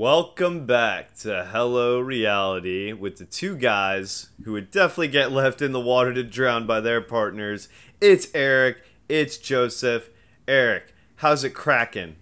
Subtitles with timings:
[0.00, 5.72] Welcome back to Hello Reality with the two guys who would definitely get left in
[5.72, 7.68] the water to drown by their partners.
[8.00, 8.78] It's Eric,
[9.10, 10.08] it's Joseph.
[10.48, 12.16] Eric, how's it cracking?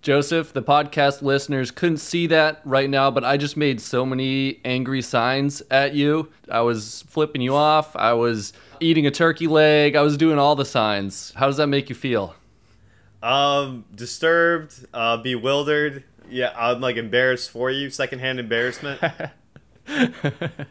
[0.00, 4.60] Joseph, the podcast listeners couldn't see that right now, but I just made so many
[4.64, 6.30] angry signs at you.
[6.48, 7.96] I was flipping you off.
[7.96, 9.96] I was eating a turkey leg.
[9.96, 11.32] I was doing all the signs.
[11.34, 12.36] How does that make you feel?
[13.24, 16.04] Um, disturbed, uh, bewildered.
[16.30, 17.88] Yeah, I'm like embarrassed for you.
[17.90, 19.00] Secondhand embarrassment.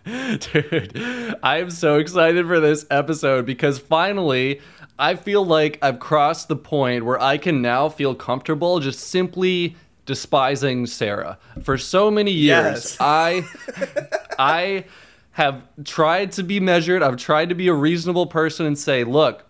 [0.06, 4.62] Dude, I am so excited for this episode because finally
[4.98, 9.76] I feel like I've crossed the point where I can now feel comfortable just simply
[10.06, 11.38] despising Sarah.
[11.64, 12.98] For so many years, Yes.
[13.00, 13.46] I
[14.38, 14.86] I
[15.32, 17.02] have tried to be measured.
[17.02, 19.46] I've tried to be a reasonable person and say, look,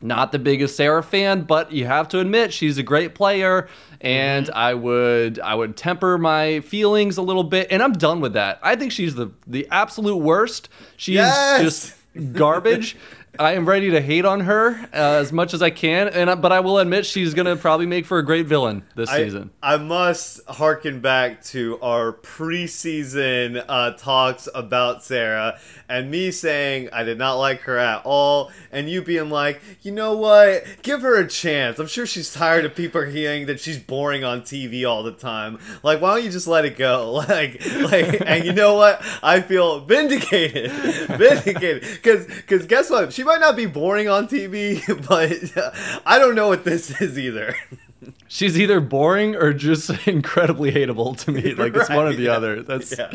[0.00, 3.68] not the biggest Sarah fan, but you have to admit she's a great player
[4.00, 4.56] and Mm-hmm.
[4.58, 8.60] I would I would temper my feelings a little bit and I'm done with that.
[8.62, 10.68] I think she's the the absolute worst.
[10.96, 11.60] She's Yes!
[12.14, 12.96] just garbage.
[13.38, 16.52] I am ready to hate on her uh, as much as I can and but
[16.52, 19.50] I will admit she's going to probably make for a great villain this I, season.
[19.62, 25.58] I must harken back to our preseason uh, talks about Sarah
[25.88, 29.92] and me saying I did not like her at all, and you being like, you
[29.92, 31.78] know what, give her a chance.
[31.78, 35.58] I'm sure she's tired of people hearing that she's boring on TV all the time.
[35.82, 37.24] Like, why don't you just let it go?
[37.28, 39.04] Like, like, and you know what?
[39.22, 41.82] I feel vindicated, vindicated.
[41.82, 43.12] Because, because guess what?
[43.12, 47.54] She might not be boring on TV, but I don't know what this is either.
[48.28, 51.54] She's either boring or just incredibly hateable to me.
[51.54, 52.32] Like it's one or the yeah.
[52.32, 52.62] other.
[52.62, 53.10] That's Yeah.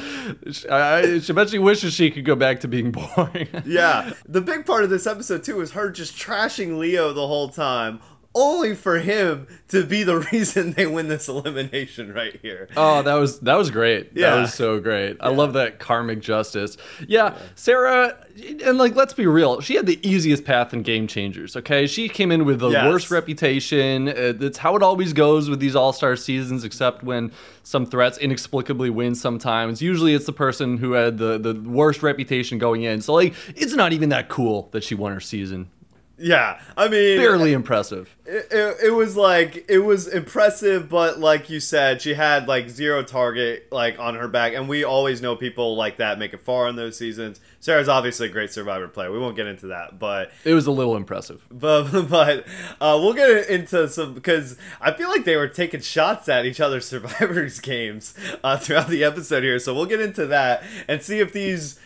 [0.69, 3.47] I, I she bet she wishes she could go back to being boring.
[3.65, 4.13] yeah.
[4.27, 8.01] The big part of this episode too is her just trashing Leo the whole time,
[8.35, 12.67] only for him to be the reason they win this elimination right here.
[12.75, 14.15] Oh, that was that was great.
[14.15, 15.17] That was so great.
[15.19, 16.77] I love that karmic justice.
[17.07, 18.17] Yeah, Sarah,
[18.65, 21.55] and like let's be real, she had the easiest path in Game Changers.
[21.55, 22.87] Okay, she came in with the Yes.
[22.87, 24.05] worst reputation.
[24.05, 27.31] That's how it always goes with these All Star seasons, except when
[27.63, 29.15] some threats inexplicably win.
[29.15, 33.01] Sometimes, usually it's the person who had the the worst reputation going in.
[33.01, 35.69] So like, it's not even that cool that she won her season.
[36.17, 36.59] Yeah.
[36.77, 38.15] I mean, Barely impressive.
[38.25, 42.69] it, it, it was like it was impressive but like you said she had like
[42.69, 46.39] zero target like on her back and we always know people like that make it
[46.39, 49.97] far in those seasons sarah's obviously a great survivor player we won't get into that
[49.99, 51.45] but It was a little impressive.
[51.51, 52.45] but but
[52.79, 56.61] uh, we'll get into some because I feel like they were taking shots at each
[56.61, 58.13] other's survivors games
[58.43, 59.57] uh, throughout the episode here.
[59.59, 61.79] So we'll get into that and see if these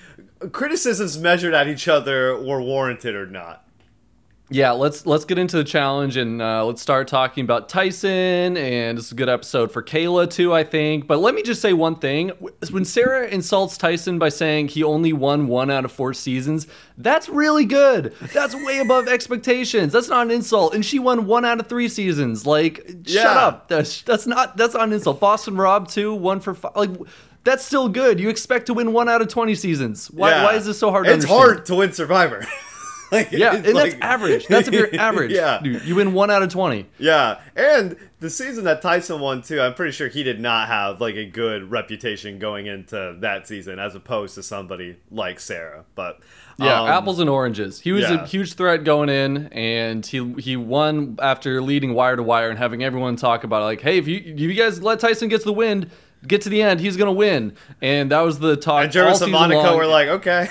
[0.51, 3.63] criticisms measured at each other were warranted or not.
[4.50, 8.56] Yeah, let's let's get into the challenge and uh, let's start talking about Tyson.
[8.56, 11.06] And it's a good episode for Kayla too, I think.
[11.06, 12.30] But let me just say one thing:
[12.72, 16.66] when Sarah insults Tyson by saying he only won one out of four seasons,
[16.97, 18.13] that's really good.
[18.34, 19.91] That's way above expectations.
[19.91, 20.74] That's not an insult.
[20.74, 22.46] And she won one out of three seasons.
[22.46, 23.68] Like, shut up.
[23.68, 25.19] That's that's not that's not an insult.
[25.19, 26.72] Boston Rob too, one for five.
[26.75, 26.91] Like.
[27.44, 28.19] That's still good.
[28.19, 30.12] You expect to win one out of twenty seasons.
[30.12, 30.44] Why, Yeah.
[30.44, 31.06] why is this so hard?
[31.06, 31.18] to win?
[31.19, 31.50] It's understand?
[31.56, 32.46] hard to win Survivor.
[33.12, 34.47] like, Yeah, and that's average.
[34.47, 35.31] That's if you're average.
[35.31, 36.85] yeah, Dude, you win one out of 20.
[37.00, 39.62] yeah, and the season that Tyson won too.
[39.62, 43.79] I'm pretty sure he did not have like a good reputation going into that season,
[43.79, 45.85] as opposed to somebody like Sarah.
[45.95, 46.19] But
[46.57, 47.79] Yeah, um, apples and oranges.
[47.79, 48.23] He was yeah.
[48.23, 52.57] a huge threat going in, and he he won after leading wire to wire and
[52.57, 55.39] having everyone talk about it, like, hey, if you if you guys let Tyson get
[55.39, 55.91] to the wind,
[56.25, 57.56] get to the end, he's gonna win.
[57.81, 58.85] And that was the talk.
[58.85, 59.78] And Gervase and Monica long.
[59.78, 60.50] were like, okay.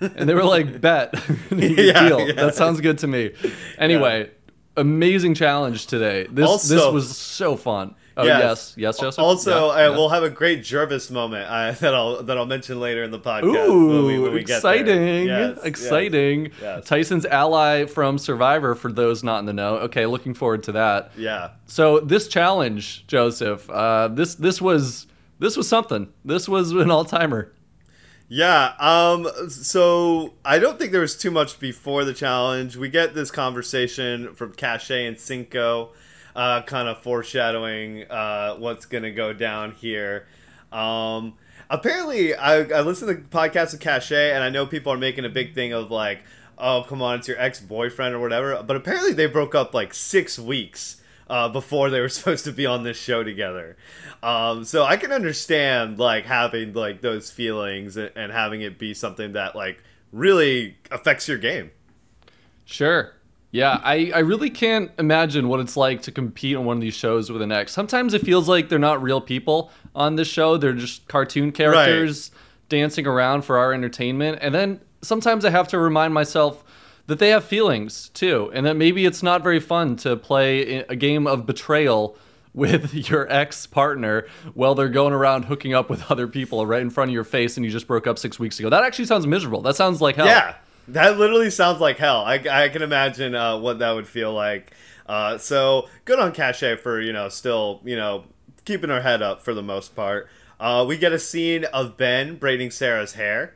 [0.00, 1.14] And they were like, bet,
[1.50, 2.26] Yeah, deal.
[2.26, 2.32] yeah.
[2.32, 3.32] That sounds good to me.
[3.78, 4.30] Anyway,
[4.76, 6.26] amazing challenge today.
[6.30, 7.94] This this was so fun.
[8.20, 8.40] Oh Yes.
[8.42, 9.22] yes, yes, Joseph.
[9.22, 9.96] Also, Yeah, uh, yeah.
[9.96, 13.18] we'll have a great Gervase moment uh, that I'll that I'll mention later in the
[13.20, 13.68] podcast.
[13.68, 15.26] Ooh, when we, when we exciting!
[15.26, 16.50] Yes, exciting!
[16.60, 16.84] yes.
[16.84, 18.74] Tyson's ally from Survivor.
[18.74, 21.12] For those not in the know, okay, looking forward to that.
[21.16, 21.50] Yeah.
[21.66, 25.06] So this challenge, Joseph, uh, this this was
[25.38, 26.08] this was something.
[26.24, 27.52] This was an all timer.
[28.28, 28.74] Yeah.
[28.78, 29.28] Um.
[29.48, 32.76] So I don't think there was too much before the challenge.
[32.76, 35.90] We get this conversation from Cache and Cinco,
[36.36, 40.26] uh, kind of foreshadowing uh, what's gonna go down here.
[40.72, 41.34] Um.
[41.70, 45.28] Apparently, I, I listened to podcasts of Cache, and I know people are making a
[45.28, 46.22] big thing of like,
[46.56, 48.62] oh, come on, it's your ex boyfriend or whatever.
[48.62, 52.66] But apparently, they broke up like six weeks uh, before they were supposed to be
[52.66, 53.76] on this show together.
[54.22, 58.94] Um, so I can understand like having like those feelings and, and having it be
[58.94, 59.82] something that like
[60.12, 61.70] really affects your game.
[62.64, 63.14] Sure.
[63.50, 66.94] Yeah, I, I really can't imagine what it's like to compete on one of these
[66.94, 67.72] shows with an ex.
[67.72, 70.58] Sometimes it feels like they're not real people on this show.
[70.58, 72.30] They're just cartoon characters
[72.68, 74.38] dancing around for our entertainment.
[74.42, 76.62] And then sometimes I have to remind myself
[77.08, 80.94] that they have feelings too, and that maybe it's not very fun to play a
[80.94, 82.16] game of betrayal
[82.54, 86.90] with your ex partner while they're going around hooking up with other people right in
[86.90, 88.68] front of your face and you just broke up six weeks ago.
[88.68, 89.60] That actually sounds miserable.
[89.62, 90.26] That sounds like hell.
[90.26, 90.56] Yeah,
[90.88, 92.24] that literally sounds like hell.
[92.24, 94.72] I, I can imagine uh, what that would feel like.
[95.06, 98.24] Uh, so good on Cashay for you know still you know
[98.64, 100.28] keeping her head up for the most part.
[100.60, 103.54] Uh, we get a scene of Ben braiding Sarah's hair.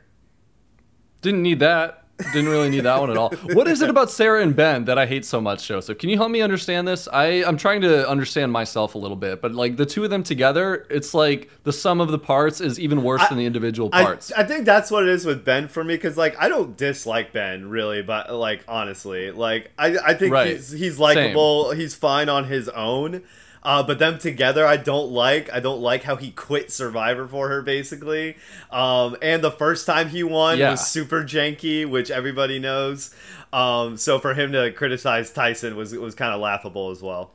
[1.21, 2.02] Didn't need that.
[2.31, 3.31] Didn't really need that one at all.
[3.53, 5.97] What is it about Sarah and Ben that I hate so much, Joseph?
[5.97, 7.07] Can you help me understand this?
[7.11, 10.21] I, I'm trying to understand myself a little bit, but like the two of them
[10.21, 13.89] together, it's like the sum of the parts is even worse I- than the individual
[13.89, 14.31] parts.
[14.31, 17.33] I think that's what it is with Ben for me because like I don't dislike
[17.33, 20.47] Ben really, but like honestly, like I I think Right.
[20.55, 23.23] he's he's likable, he's fine on his own.
[23.63, 25.51] Uh, but them together, I don't like.
[25.53, 28.35] I don't like how he quit Survivor for her, basically.
[28.71, 30.71] Um, and the first time he won Yeah.
[30.71, 33.15] was super janky, which everybody knows.
[33.53, 37.31] Um, so for him to criticize Tyson was was kind of laughable as well.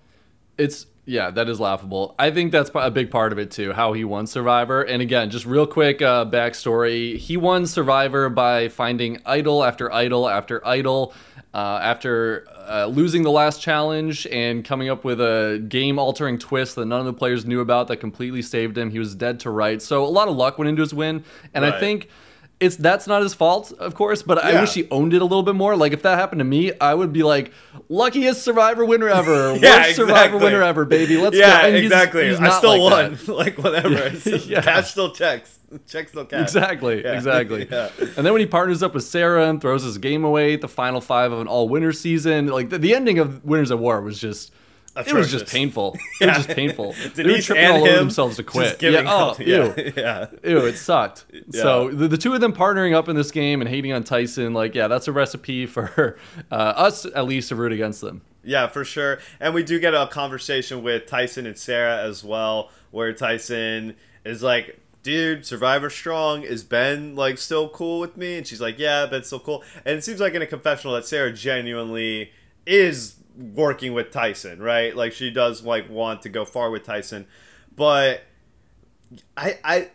[0.58, 2.14] It's yeah, that is laughable.
[2.18, 4.82] I think that's a big part of it too, how he won Survivor.
[4.82, 10.28] And again, just real quick uh, backstory: he won Survivor by finding idol after idol
[10.28, 11.14] after idol.
[11.54, 16.84] Uh, after uh, losing the last challenge and coming up with a game-altering twist that
[16.84, 19.86] none of the players knew about that completely saved him, he was dead to rights.
[19.86, 21.24] So a lot of luck went into his win,
[21.54, 22.10] and I think
[22.60, 25.42] it's that's not his fault, of course, but I wish he owned it a little
[25.44, 25.76] bit more.
[25.76, 27.52] Like if that happened to me, I would be like,
[27.88, 31.16] luckiest Survivor winner ever, worst Yeah, Survivor winner ever, baby.
[31.16, 31.76] Let's yeah, go.
[31.76, 32.28] Exactly.
[32.28, 33.36] he's I still like won.
[33.36, 34.10] like whatever.
[34.48, 34.60] Yeah.
[34.62, 35.58] Cash still checks.
[35.86, 36.42] Checks still cash.
[36.42, 37.12] Exactly, Yeah.
[37.14, 37.68] exactly.
[37.70, 37.90] Yeah.
[38.16, 40.68] And then when he partners up with Sarah and throws his game away at the
[40.68, 44.18] final five of an all-winner season, like the, the ending of Winners at War was
[44.20, 44.52] just.
[45.06, 45.52] It was just Atrocious.
[45.52, 45.96] painful.
[46.20, 46.94] It was just painful.
[47.14, 48.82] they were tripping all over themselves to quit.
[48.82, 49.04] Yeah.
[49.06, 49.38] Oh, up.
[49.38, 49.74] ew.
[49.76, 49.92] Yeah.
[49.96, 50.26] yeah.
[50.44, 51.26] Ew, it sucked.
[51.32, 51.62] Yeah.
[51.62, 54.54] So the, the two of them partnering up in this game and hating on Tyson,
[54.54, 56.18] like, yeah, that's a recipe for
[56.50, 58.22] uh, us at least to root against them.
[58.44, 59.18] Yeah, for sure.
[59.40, 63.94] And we do get a conversation with Tyson and Sarah as well, where Tyson
[64.24, 66.42] is like, dude, Survivor strong.
[66.42, 68.38] Is Ben like still cool with me?
[68.38, 69.62] And she's like, yeah, Ben's still cool.
[69.84, 72.32] And it seems like in a confessional that Sarah genuinely
[72.66, 74.94] is working with Tyson, right?
[74.94, 77.26] Like she does like want to go far with Tyson.
[77.74, 78.22] But
[79.36, 79.90] I I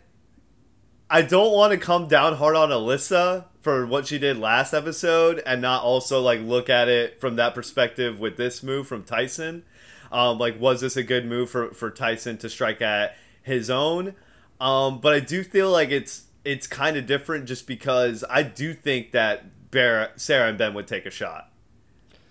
[1.09, 5.41] I don't want to come down hard on Alyssa for what she did last episode
[5.45, 9.63] and not also like look at it from that perspective with this move from Tyson.
[10.11, 14.13] Um, like, was this a good move for, for Tyson to strike at his own?
[14.61, 18.73] Um, but I do feel like it's it's kind of different just because I do
[18.73, 21.49] think that Sarah and Ben would take a shot.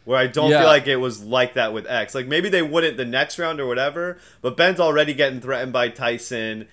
[0.04, 0.58] Where I don't Yeah.
[0.60, 2.14] feel like it was like that with X.
[2.14, 5.88] Like maybe they wouldn't the next round or whatever, but Ben's already getting threatened by
[5.90, 6.66] Tyson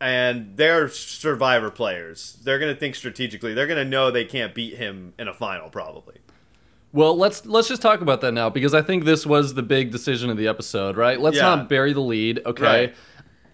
[0.00, 2.36] and they're survivor players.
[2.44, 3.54] They're going to think strategically.
[3.54, 6.16] They're going to know they can't beat him in a final probably.
[6.92, 9.90] Well, let's let's just talk about that now because I think this was the big
[9.90, 11.18] decision of the episode, right?
[11.20, 11.42] Let's Yeah.
[11.56, 12.62] not bury the lead, okay?
[12.64, 12.94] Right.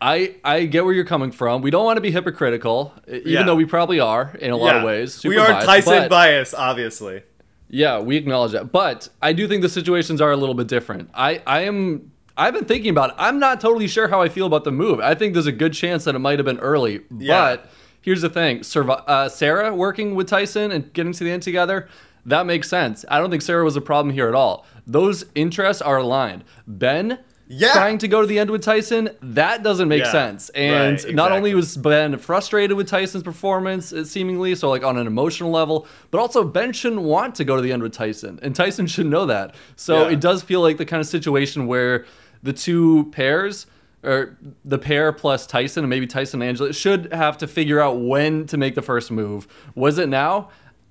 [0.02, 1.62] I I get where you're coming from.
[1.62, 3.42] We don't want to be hypocritical, even Yeah.
[3.44, 5.22] though we probably are in a lot of ways.
[5.24, 7.22] we are biased, Tyson bias, obviously.
[7.70, 8.72] Yeah, we acknowledge that.
[8.72, 11.10] But I do think the situations are a little bit different.
[11.14, 13.16] I, I am I've been thinking about it.
[13.18, 14.98] I'm not totally sure how I feel about the move.
[14.98, 17.02] I think there's a good chance that it might have been early.
[17.16, 17.56] Yeah.
[17.56, 18.60] But here's the thing.
[18.60, 21.88] Survi- uh, Sarah working with Tyson and getting to the end together,
[22.24, 23.04] that makes sense.
[23.08, 24.66] I don't think Sarah was a problem here at all.
[24.86, 26.44] Those interests are aligned.
[26.66, 27.18] Ben
[27.52, 27.72] Yeah.
[27.72, 30.12] trying to go to the end with Tyson, that doesn't make Yeah.
[30.12, 30.50] sense.
[30.50, 34.96] And Right, not only was Ben frustrated with Tyson's performance, it seemingly, so like on
[34.96, 38.38] an emotional level, but also Ben shouldn't want to go to the end with Tyson,
[38.40, 39.56] and Tyson should know that.
[39.74, 40.12] So Yeah.
[40.12, 42.04] it does feel like the kind of situation where
[42.42, 43.66] the two pairs,
[44.04, 48.00] or the pair plus Tyson, and maybe Tyson and Angela, should have to figure out
[48.00, 49.48] when to make the first move.
[49.74, 50.50] Was it now?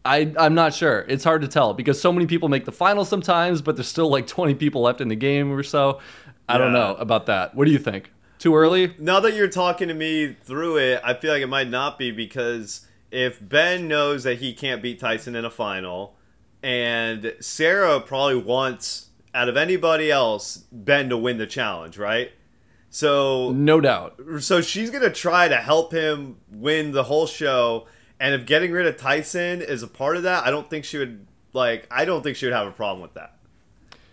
[0.09, 1.05] I, I'm not sure.
[1.07, 4.09] It's hard to tell because so many people make the final sometimes, but there's still
[4.09, 5.99] like 20 people left in the game or so.
[6.47, 7.53] I don't know about that.
[7.53, 8.11] What do you think?
[8.39, 8.95] Too early?
[8.97, 12.09] Now that you're talking to me through it, I feel like it might not be
[12.09, 16.15] because if Ben knows that he can't beat Tyson in a final,
[16.63, 22.31] and Sarah probably wants out of anybody else Ben to win the challenge, right?
[22.89, 24.19] So No doubt.
[24.39, 27.85] so she's gonna try to help him win the whole show
[28.19, 30.97] and if getting rid of tyson is a part of that i don't think she
[30.97, 33.35] would like i don't think she would have a problem with that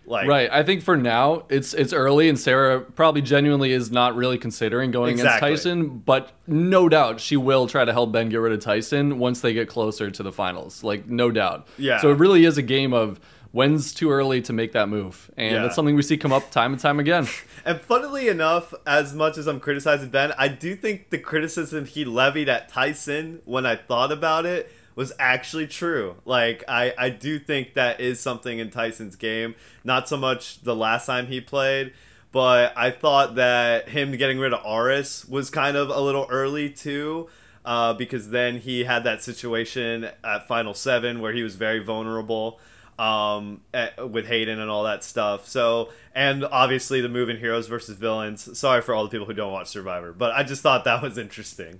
[0.09, 0.49] like Right.
[0.49, 4.89] I think for now it's it's early and Sarah probably genuinely is not really considering
[4.89, 5.49] going Exactly.
[5.49, 9.19] against Tyson, but no doubt she will try to help Ben get rid of Tyson
[9.19, 10.81] once they get closer to the finals.
[10.81, 11.67] Like no doubt.
[11.77, 11.99] Yeah.
[11.99, 13.19] So it really is a game of
[13.51, 15.31] when's too early to make that move?
[15.37, 15.61] And Yeah.
[15.63, 17.27] that's something we see come up time and time again.
[17.65, 22.05] And funnily enough, as much as I'm criticizing Ben, I do think the criticism he
[22.05, 26.15] levied at Tyson when I thought about it was actually true.
[26.23, 29.53] Like I, I do think that is something in Tyson's game.
[29.83, 31.91] Not so much the last time he played,
[32.31, 36.69] but I thought that him getting rid of Aras was kind of a little early
[36.69, 37.27] too.
[37.65, 42.61] Uh, because then he had that situation at Final Seven where he was very vulnerable
[42.99, 43.61] um,
[44.09, 45.47] with Hayden and all that stuff.
[45.47, 48.57] So, and obviously the move in Heroes versus Villains.
[48.57, 51.17] Sorry for all the people who don't watch Survivor, but I just thought that was
[51.17, 51.79] interesting.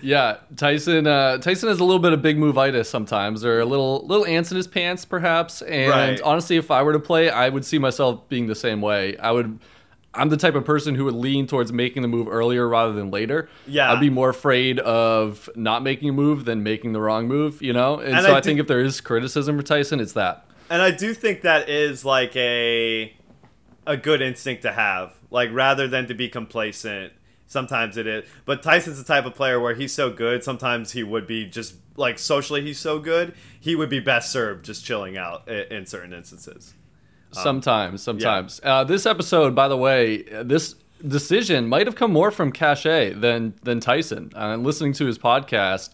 [0.00, 1.06] Yeah, Tyson.
[1.08, 4.52] Uh, Tyson has a little bit of big move-itis sometimes, or a little little ants
[4.52, 5.62] in his pants, perhaps.
[5.62, 6.20] And Right.
[6.22, 9.16] honestly, if I were to play, I would see myself being the same way.
[9.16, 9.58] I would.
[10.14, 13.10] I'm the type of person who would lean towards making the move earlier rather than
[13.10, 13.48] later.
[13.66, 13.92] Yeah.
[13.92, 17.60] I'd be more afraid of not making a move than making the wrong move.
[17.62, 20.00] You know, and, And so I I, do- think if there is criticism for Tyson,
[20.00, 20.44] it's that.
[20.70, 23.14] And I do think that is like a
[23.86, 25.14] a good instinct to have.
[25.30, 27.12] Like rather than to be complacent,
[27.46, 28.28] sometimes it is.
[28.44, 31.74] But Tyson's the type of player where he's so good, sometimes he would be just
[31.96, 36.12] like socially he's so good, he would be best served just chilling out in certain
[36.12, 36.74] instances.
[37.32, 38.60] Sometimes, sometimes.
[38.62, 40.74] Uh, this episode, by the way, this
[41.06, 44.32] decision might have come more from Cashay than than Tyson.
[44.34, 45.90] Uh, listening to his podcast,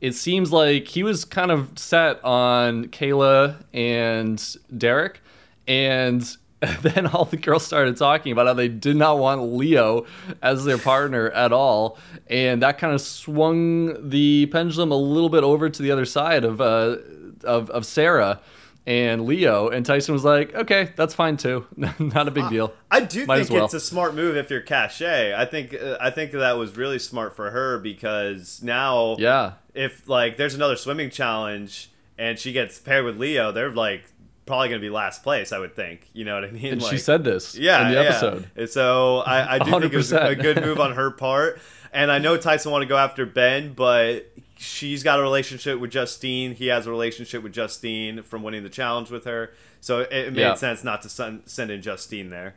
[0.00, 5.20] it seems like he was kind of set on Kayla and Derek,
[5.66, 6.36] and
[6.82, 10.06] then all the girls started talking about how they did not want Leo
[10.42, 11.98] as their partner at all,
[12.28, 16.44] and that kind of swung the pendulum a little bit over to the other side
[16.44, 16.96] of uh,
[17.44, 18.40] of, of Sarah
[18.86, 21.66] and Leo, and Tyson was like, "Okay, that's fine too.
[21.76, 23.64] Not a big deal." I do Might think well.
[23.64, 25.34] it's a smart move if you're Cashay.
[25.34, 30.08] I think uh, I think that was really smart for her because now Yeah, if
[30.08, 34.04] like there's another swimming challenge and she gets paired with Leo, they're like
[34.46, 35.50] probably gonna be last place.
[35.52, 36.06] I would think.
[36.12, 36.72] You know what I mean?
[36.74, 38.08] and like, she said this yeah, in the yeah.
[38.08, 38.50] episode.
[38.54, 41.58] And so I, I do think it was a good move on her part.
[41.92, 45.90] And I know Tyson want to go after Ben, but she's got a relationship with
[45.90, 46.54] Justine.
[46.54, 49.52] He has a relationship with Justine from winning the challenge with her.
[49.80, 50.54] So it, it made Yeah.
[50.54, 52.56] sense not to send, send in Justine there.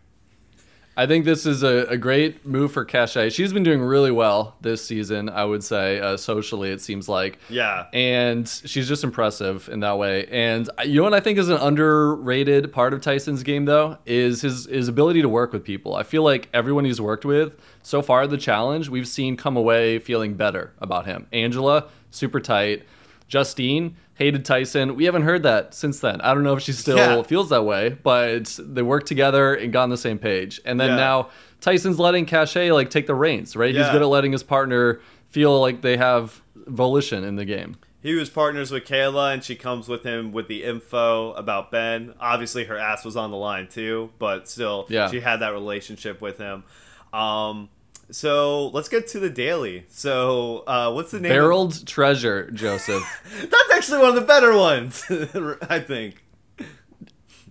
[0.98, 3.32] I think this is a, a great move for Cashay.
[3.32, 7.38] She's been doing really well this season, I would say, uh, socially, it seems like.
[7.50, 7.86] Yeah.
[7.94, 10.26] And she's just impressive in that way.
[10.26, 14.42] And you know what I think is an underrated part of Tyson's game, though, is
[14.42, 15.96] his, his ability to work with people.
[15.96, 20.00] I feel like everyone he's worked with so far, the challenge, we've seen come away
[20.00, 21.28] feeling better about him.
[21.32, 22.84] Angela, super tight.
[23.28, 24.96] Justine hated Tyson.
[24.96, 26.22] We haven't heard that since then.
[26.22, 27.22] I don't know if she still Yeah.
[27.24, 30.60] feels that way, but they worked together and got on the same page.
[30.66, 30.96] And then Yeah.
[30.96, 31.30] now
[31.62, 33.74] Tyson's letting Cashay like take the reins, right?
[33.76, 37.76] He's good at letting his partner feel like they have volition in the game.
[38.02, 42.14] He was partners with Kayla, and she comes with him with the info about Ben.
[42.20, 45.10] Obviously, her ass was on the line too, but still, Yeah.
[45.10, 46.64] she had that relationship with him.
[47.12, 47.70] Um,
[48.12, 49.86] so let's get to the daily.
[49.90, 51.32] So, uh, what's the name?
[51.32, 53.04] of- Barreled treasure, Joseph.
[53.42, 55.04] That's actually one of the better ones,
[55.70, 56.24] I think.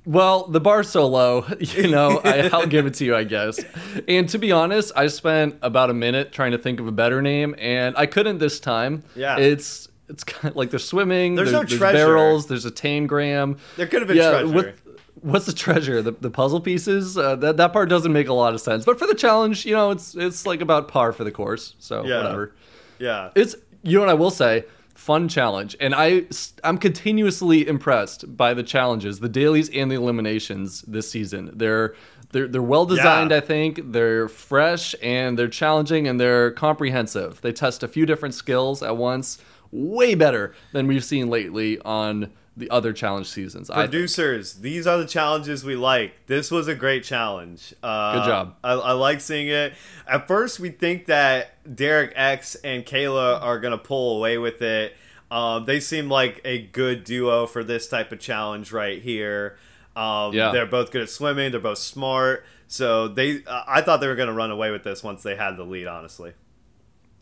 [0.04, 3.58] Well, the bar's so low, you know, I, I'll give it to you, I guess.
[4.06, 7.20] And to be honest, I spent about a minute trying to think of a better
[7.20, 9.02] name, and I couldn't this time.
[9.16, 9.36] Yeah.
[9.38, 11.96] It's it's kind of like there's swimming, There's there's, no there's treasure.
[12.06, 13.58] barrels, there's a tangram.
[13.76, 14.46] There could have been yeah, treasure.
[14.54, 14.74] what-
[15.22, 16.02] what's the treasure?
[16.02, 17.16] The, the puzzle pieces?
[17.18, 18.84] Uh, that that part doesn't make a lot of sense.
[18.84, 21.74] But for the challenge, you know, it's it's like about par for the course.
[21.78, 22.18] So Yeah.
[22.22, 22.54] whatever.
[22.98, 23.30] yeah.
[23.34, 26.24] It's you know what I will say, fun challenge, and I
[26.64, 31.50] I'm continuously impressed by the challenges, the dailies and the eliminations this season.
[31.54, 31.94] They're
[32.32, 33.36] they're they're well designed, Yeah.
[33.36, 33.92] I think.
[33.92, 37.40] They're fresh and they're challenging and they're comprehensive.
[37.40, 39.38] They test a few different skills at once,
[39.70, 43.68] way better than we've seen lately on the other challenge seasons.
[43.70, 46.26] Producers, these are the challenges we like.
[46.26, 47.74] This was a great challenge.
[47.82, 48.56] Uh, Good job.
[48.64, 49.74] I, I like seeing it.
[50.08, 54.96] At first, we think that Derek X and Kayla are gonna pull away with it.
[55.30, 59.58] Um, they seem like a good duo for this type of challenge right here.
[59.96, 60.52] Um, Yeah.
[60.52, 61.50] They're both good at swimming.
[61.50, 62.44] They're both smart.
[62.68, 65.64] So they, I thought they were gonna run away with this once they had the
[65.64, 65.86] lead.
[65.88, 66.32] Honestly.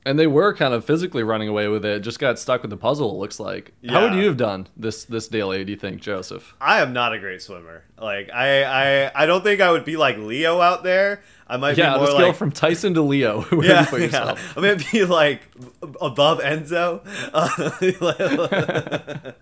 [0.06, 2.00] And they were kind of physically running away with it.
[2.00, 3.12] Just got stuck with the puzzle.
[3.12, 3.73] It looks like.
[3.88, 5.64] How would you have done this this daily?
[5.64, 6.54] Do you think, Joseph?
[6.61, 7.84] I am not a great swimmer.
[7.99, 8.64] Like I,
[9.06, 11.23] I, I don't think I would be like Leo out there.
[11.46, 13.44] I might Yeah, be more let's go like from Tyson to Leo.
[13.62, 14.37] Yeah, you put yeah.
[14.56, 15.40] I'm gonna be like
[16.00, 17.00] above Enzo.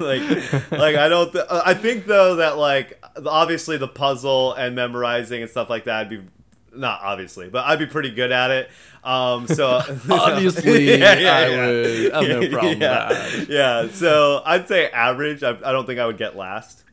[0.00, 1.32] like, like I don't.
[1.32, 6.08] Th- I think though that like obviously the puzzle and memorizing and stuff like that
[6.10, 6.28] would be
[6.74, 8.70] not obviously, but I'd be pretty good at it.
[9.02, 11.66] Um, so obviously, Yeah, yeah, I yeah.
[11.66, 13.08] would have no problem yeah.
[13.08, 13.48] with that.
[13.48, 15.42] Yeah, so I'd say average.
[15.42, 16.84] I, I don't think I would get last.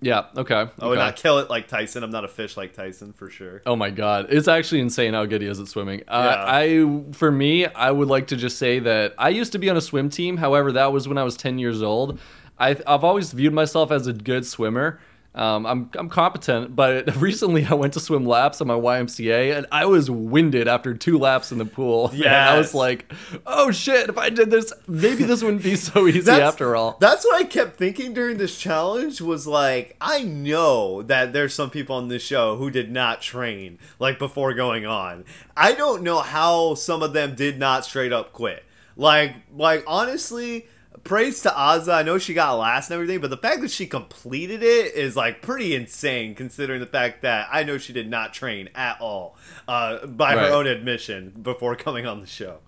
[0.00, 0.26] Yeah.
[0.36, 0.54] Okay.
[0.54, 1.06] I would okay.
[1.06, 2.02] not kill it like Tyson.
[2.02, 3.62] I'm not a fish like Tyson for sure.
[3.64, 6.02] Oh my god, it's actually insane how good he is at swimming.
[6.06, 6.44] Uh.
[6.46, 9.78] I, for me, I would like to just say that I used to be on
[9.78, 10.36] a swim team.
[10.36, 12.18] However, that was when I was 10 years old.
[12.58, 15.00] I, I've always viewed myself as a good swimmer.
[15.34, 19.66] Um, I'm, I'm competent, but recently I went to swim laps on my YMCA and
[19.72, 22.12] I was winded after two laps in the pool.
[22.24, 23.12] Yeah, I was like,
[23.44, 26.96] oh shit, if I did this, maybe this wouldn't be so easy after all.
[27.00, 31.70] That's what I kept thinking during this challenge was like, I know that there's some
[31.70, 35.24] people on this show who did not train like before going on.
[35.56, 38.64] I don't know how some of them did not straight up quit.
[38.96, 40.66] Like, like honestly,
[41.02, 41.92] praise to Azah.
[41.94, 45.16] I know she got last and everything, but the fact that she completed it is
[45.16, 49.36] like pretty insane considering the fact that I know she did not train at all
[49.66, 50.46] uh, by Right.
[50.48, 52.58] her own admission before coming on the show.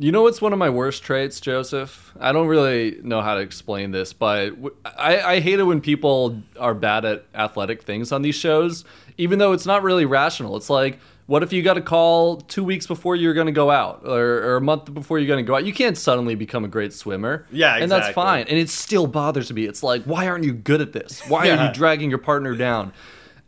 [0.00, 2.12] You know what's one of my worst traits, Joseph?
[2.18, 4.52] I don't really know how to explain this, but
[4.84, 8.84] I hate it when people are bad at athletic things on these shows,
[9.18, 10.56] even though it's not really rational.
[10.56, 13.70] It's like, what if you got a call two weeks before you're going to go
[13.70, 15.64] out or, or a month before you're going to go out?
[15.64, 17.46] You can't suddenly become a great swimmer.
[17.50, 18.46] Yeah, And that's fine.
[18.48, 19.64] And it still bothers me.
[19.64, 21.22] It's like, why aren't you good at this?
[21.28, 22.92] Why are you dragging your partner down?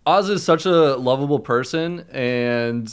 [0.07, 2.87] Oz is such a lovable person, and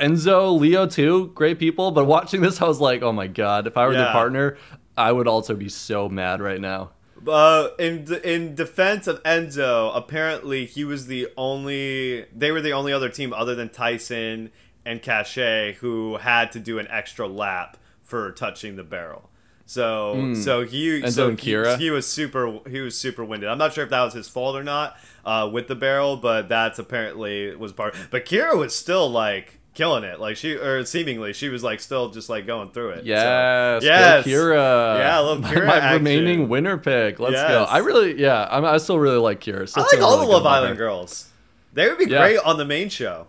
[0.00, 1.90] Enzo, Leo too, great people.
[1.90, 4.12] But watching this, I was like, oh my god, if I were their Yeah.
[4.12, 4.56] partner,
[4.96, 6.92] I would also be so mad right now.
[7.26, 12.26] Uh, in in defense of Enzo, apparently he was the only.
[12.34, 14.50] They were the only other team other than Tyson
[14.84, 19.30] and Cashay who had to do an extra lap for touching the barrel.
[19.66, 21.00] So so he.
[21.00, 21.78] Enzo so and he, Kyra?
[21.78, 23.48] he was super he was super winded.
[23.48, 26.48] I'm not sure if that was his fault or not uh, with the barrel, but
[26.48, 27.94] that's apparently was part.
[28.10, 32.08] But Kyra was still like killing it, like she or seemingly she was like still
[32.10, 32.98] just like going through it.
[33.00, 34.98] So- Yes, go yes, Kyra.
[34.98, 36.04] Yeah, I love Kyra My, action.
[36.04, 37.18] remaining winner pick.
[37.20, 37.64] Let's go.
[37.68, 39.68] I really, yeah, I'm, I still really like Kyra.
[39.68, 41.28] So I like all really the Love Island girls.
[41.72, 42.20] They would be Yeah.
[42.20, 43.26] great on the main show.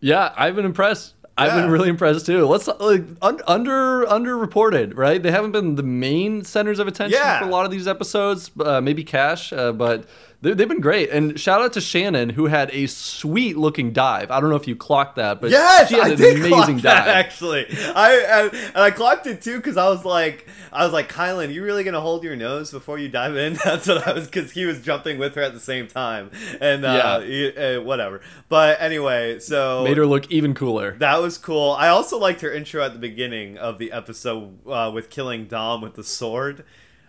[0.00, 1.14] Yeah, I've been impressed.
[1.36, 2.46] I've been really impressed too.
[2.46, 5.22] Let's like un- under underreported, right?
[5.22, 7.38] They haven't been the main centers of attention Yeah.
[7.38, 8.50] for a lot of these episodes.
[8.60, 10.04] Uh, maybe Cash, uh, but
[10.42, 11.10] they've been great.
[11.10, 14.30] And shout out to Shannon who had a sweet looking dive.
[14.30, 16.80] I don't know if you clocked that, but Yes, she had I an did amazing
[16.80, 17.08] clock that dive.
[17.08, 17.66] actually.
[17.94, 21.52] I and, and I clocked it too because I was like, I was like, Kyland,
[21.52, 23.52] you really gonna hold your nose before you dive in?
[23.64, 26.84] That's what I was because he was jumping with her at the same time, and
[26.84, 27.24] uh, Yeah.
[27.26, 28.20] he- uh, whatever.
[28.48, 30.92] But anyway, so Made her look even cooler.
[30.98, 31.72] That was cool.
[31.72, 35.80] I also liked her intro at the beginning of the episode uh, with killing Dom
[35.82, 36.64] with the sword.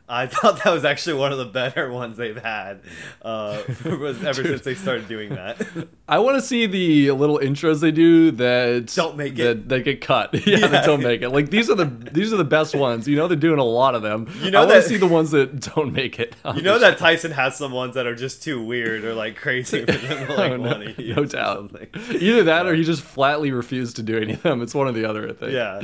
[0.09, 2.81] I thought that was actually one of the better ones they've had
[3.21, 5.65] uh, was ever since they started doing that.
[6.07, 9.69] I want to see the little intros they do that Don't make that, it.
[9.69, 10.33] that get cut.
[10.33, 10.67] yeah, Yeah.
[10.67, 11.29] that don't make it.
[11.29, 13.07] Like these are the these are the best ones.
[13.07, 14.27] You know they're doing a lot of them.
[14.41, 16.35] You know I want to see the ones that don't make it.
[16.55, 19.85] You know that Tyson has some ones that are just too weird or like crazy
[19.85, 21.71] for them to like Oh, no, want to no doubt.
[22.09, 24.61] Either that or he just flatly refused to do any of them.
[24.61, 25.53] It's one or the other, I think.
[25.53, 25.81] Yeah.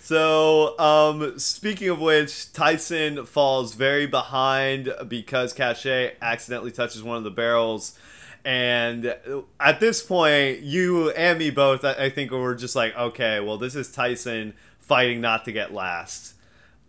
[0.00, 7.24] So, um, speaking of which, Tyson falls very behind because Cashay accidentally touches one of
[7.24, 7.98] the barrels.
[8.44, 9.14] And
[9.58, 13.74] at this point, you and me both, I think, were just like, okay, well, this
[13.74, 16.34] is Tyson fighting not to get last.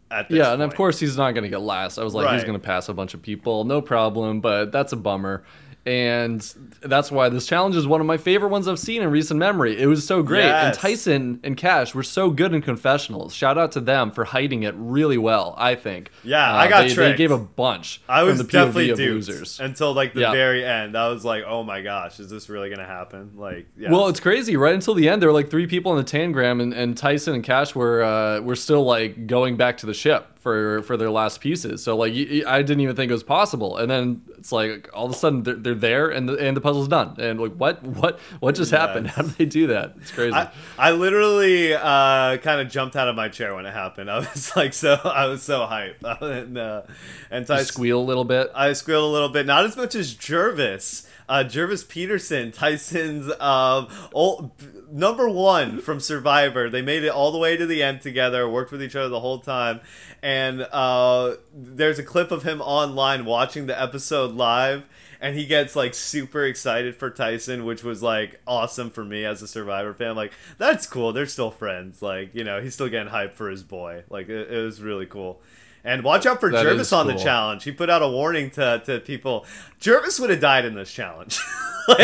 [0.09, 1.97] At this Yeah, and of course he's not going to get last.
[1.97, 4.41] I was like, he's going to pass a bunch of people, no problem.
[4.41, 5.43] But that's a bummer,
[5.85, 6.41] and
[6.81, 9.79] that's why this challenge is one of my favorite ones I've seen in recent memory.
[9.81, 13.33] It was so great, and Tyson and Cash were so good in confessionals.
[13.33, 15.55] Shout out to them for hiding it really well.
[15.57, 16.11] I think.
[16.23, 18.01] Yeah, Uh, I got they, they gave a bunch.
[18.07, 19.59] I was definitely of duped losers.
[19.59, 20.31] until like the Yeah.
[20.31, 20.95] very end.
[20.97, 23.31] I was like, oh my gosh, is this really gonna happen?
[23.35, 23.91] Like, yeah.
[23.91, 24.55] Well, it's crazy.
[24.57, 27.33] Right until the end, there were like three people in the tangram, and, and Tyson
[27.33, 31.11] and Cash were uh, were still like going back to the ship for for their
[31.11, 31.83] last pieces.
[31.83, 33.77] So like, I didn't even think it was possible.
[33.77, 36.61] And then it's like all of a sudden they're, they're there, and the, and the
[36.61, 37.15] puzzle's done.
[37.19, 39.07] And like, what what what just happened?
[39.07, 39.93] How did they do that?
[40.01, 40.33] It's crazy.
[40.33, 40.49] I,
[40.79, 44.09] I literally uh, kind of jumped out of my chair when it happened.
[44.11, 46.81] I was like, so I was so hyped, and uh,
[47.29, 48.49] and so I, squeal a little bit.
[48.55, 51.07] I squealed a little bit, not as much as Gervase.
[51.31, 54.51] Uh, Gervase Peterson, Tyson's um, old,
[54.91, 56.69] number one from Survivor.
[56.69, 59.21] They made it all the way to the end together, worked with each other the
[59.21, 59.79] whole time.
[60.21, 64.83] And uh, there's a clip of him online watching the episode live,
[65.21, 69.41] and he gets like super excited for Tyson, which was like awesome for me as
[69.41, 70.17] a Survivor fan.
[70.17, 71.13] Like, that's cool.
[71.13, 72.01] They're still friends.
[72.01, 74.03] Like, you know, he's still getting hyped for his boy.
[74.09, 75.41] Like, it, it was really cool.
[75.83, 77.63] And watch out for That Gervase is on the challenge.
[77.63, 79.45] He put out a warning to, to people.
[79.79, 81.39] Gervase would have died in this challenge.
[81.87, 81.99] like,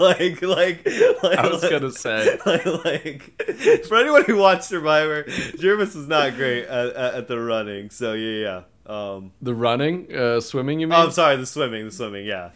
[0.00, 2.38] like, like, I was gonna say.
[2.46, 7.90] like, like, for anyone who watched Survivor, Gervase was not great at, at, the running.
[7.90, 8.94] So yeah, yeah.
[9.14, 10.98] Um, The running, uh, swimming, you mean?
[10.98, 12.26] oh, I'm sorry, the swimming, the swimming.
[12.26, 12.50] Yeah,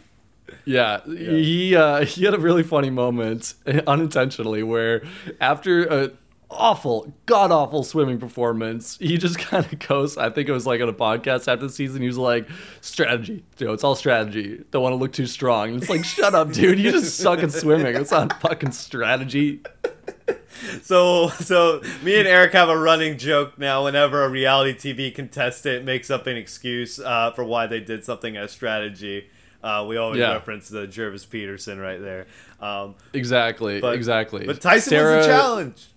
[0.65, 3.53] Yeah, he uh, he had a really funny moment
[3.87, 5.03] unintentionally where
[5.39, 6.11] after a
[6.49, 10.17] awful, god awful swimming performance, he just kind of goes.
[10.17, 12.01] I think it was like on a podcast after the season.
[12.01, 12.47] He was like,
[12.81, 14.63] "Strategy, you know, it's all strategy.
[14.71, 16.79] Don't want to look too strong." And it's like, shut up, dude.
[16.79, 17.95] You just suck at swimming.
[17.95, 19.61] It's not fucking strategy.
[20.81, 23.83] So, so me and Eric have a running joke now.
[23.83, 28.37] Whenever a reality TV contestant makes up an excuse uh, for why they did something
[28.37, 29.27] as strategy,
[29.63, 30.31] uh, we always Yeah.
[30.33, 32.27] reference the Gervase Peterson right there.
[32.61, 34.45] Um, Exactly, but, exactly.
[34.45, 35.87] But Tyson Sarah- was the challenge.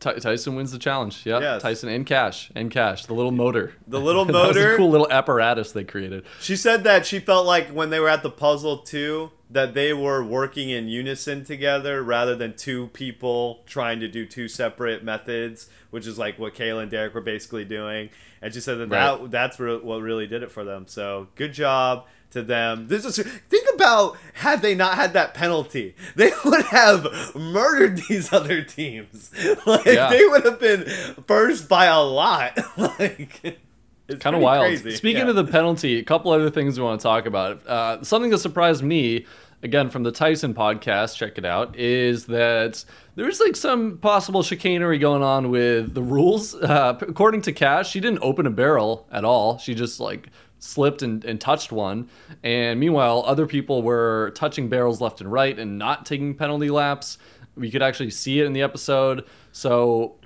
[0.00, 1.24] Ty- Tyson wins the challenge.
[1.24, 1.62] Yeah, Yes.
[1.62, 3.74] Tyson and Cash and Cash, the little motor.
[3.86, 4.74] The little motor.
[4.74, 6.24] a cool little apparatus they created.
[6.40, 9.92] She said that she felt like when they were at the puzzle too, that they
[9.94, 15.68] were working in unison together rather than two people trying to do two separate methods,
[15.90, 18.10] which is like what Kayla and Derek were basically doing.
[18.42, 19.18] And she said that, Right.
[19.22, 20.86] that that's what really did it for them.
[20.86, 22.88] So good job to them.
[22.88, 23.16] This is
[23.48, 29.30] think about had they not had that penalty, they would have murdered these other teams.
[29.66, 30.10] Like Yeah.
[30.10, 30.84] they would have been
[31.26, 32.58] first by a lot.
[32.76, 33.60] like.
[34.08, 34.64] It's kind of wild.
[34.64, 34.92] crazy.
[34.92, 35.30] Speaking Yeah.
[35.30, 37.66] of the penalty, a couple other things we want to talk about.
[37.66, 39.26] Uh, something that surprised me,
[39.62, 42.84] again from the Tyson podcast, check it out, is that
[43.16, 46.54] there's like some possible chicanery going on with the rules.
[46.54, 49.58] Uh, according to Cash, she didn't open a barrel at all.
[49.58, 52.08] She just like slipped and, and touched one.
[52.42, 57.18] And meanwhile, other people were touching barrels left and right and not taking penalty laps.
[57.54, 59.24] We could actually see it in the episode.
[59.52, 60.18] So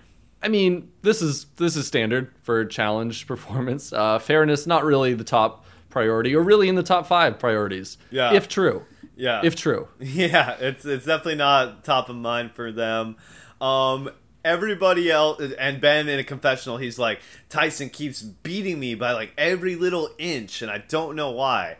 [0.42, 3.92] I mean, this is this is standard for challenge performance.
[3.92, 7.98] Uh, fairness, not really the top priority, or really in the top five priorities.
[8.10, 8.32] Yeah.
[8.32, 8.84] If true.
[9.14, 9.40] Yeah.
[9.44, 9.88] If true.
[10.00, 13.16] Yeah, it's it's definitely not top of mind for them.
[13.60, 14.10] Um,
[14.44, 19.32] everybody else and Ben in a confessional, he's like Tyson keeps beating me by like
[19.38, 21.76] every little inch, and I don't know why.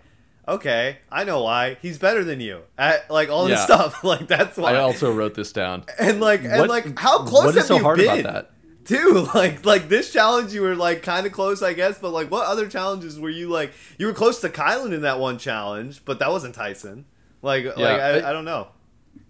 [0.48, 1.76] Okay, I know why.
[1.80, 4.02] He's better than you at like all this stuff.
[4.04, 4.72] Like that's why.
[4.72, 5.84] I also wrote this down.
[5.98, 8.20] and like and What- like how close what have so you hard been?
[8.20, 8.50] about that?
[8.84, 11.98] Too like like this challenge, you were like kind of close, I guess.
[12.00, 13.72] But like, what other challenges were you like?
[13.98, 17.04] You were close to Kyland in that one challenge, but that wasn't Tyson.
[17.42, 18.66] Like, like I- I, I don't know.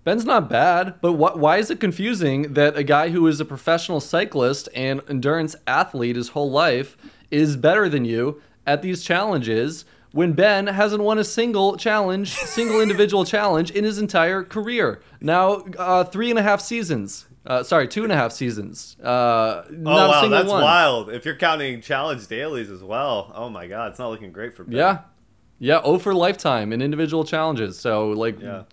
[0.04, 3.44] Ben's not bad, but wh- why is it confusing that a guy who is a
[3.44, 6.96] professional cyclist and endurance athlete his whole life
[7.30, 12.80] is better than you at these challenges when Ben hasn't won a single challenge, single
[12.80, 15.00] individual challenge in his entire career?
[15.20, 17.26] Now, uh, three and a half seasons.
[17.46, 18.96] Uh, sorry, two and a half seasons.
[19.02, 20.62] Uh, Oh wow, single that's one.
[20.62, 21.10] wild.
[21.10, 24.62] If you're counting challenge dailies as well, oh my god, it's not looking great for
[24.64, 24.76] Ben.
[24.76, 24.98] Yeah.
[25.64, 27.78] Yeah, oh for lifetime in individual challenges.
[27.78, 28.64] So like Yeah.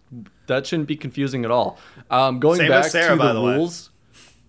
[0.47, 1.77] that shouldn't be confusing at all.
[2.09, 3.91] Um, going Same back Sarah, to by the the rules.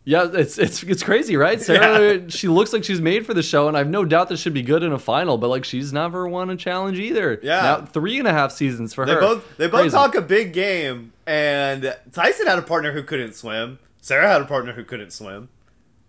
[0.05, 1.61] Yeah, it's it's it's crazy, right?
[1.69, 4.55] Sarah, she looks like she's made for the show, and I've no doubt this should
[4.55, 5.37] be good in a final.
[5.37, 7.39] But like, she's never won a challenge either.
[7.43, 7.61] Yeah.
[7.61, 9.21] now three and a half seasons for They her.
[9.21, 9.95] both they both Crazy.
[9.95, 13.79] talk a big game, and Tyson had a partner who couldn't swim.
[14.01, 15.51] Sarah had a partner who couldn't swim,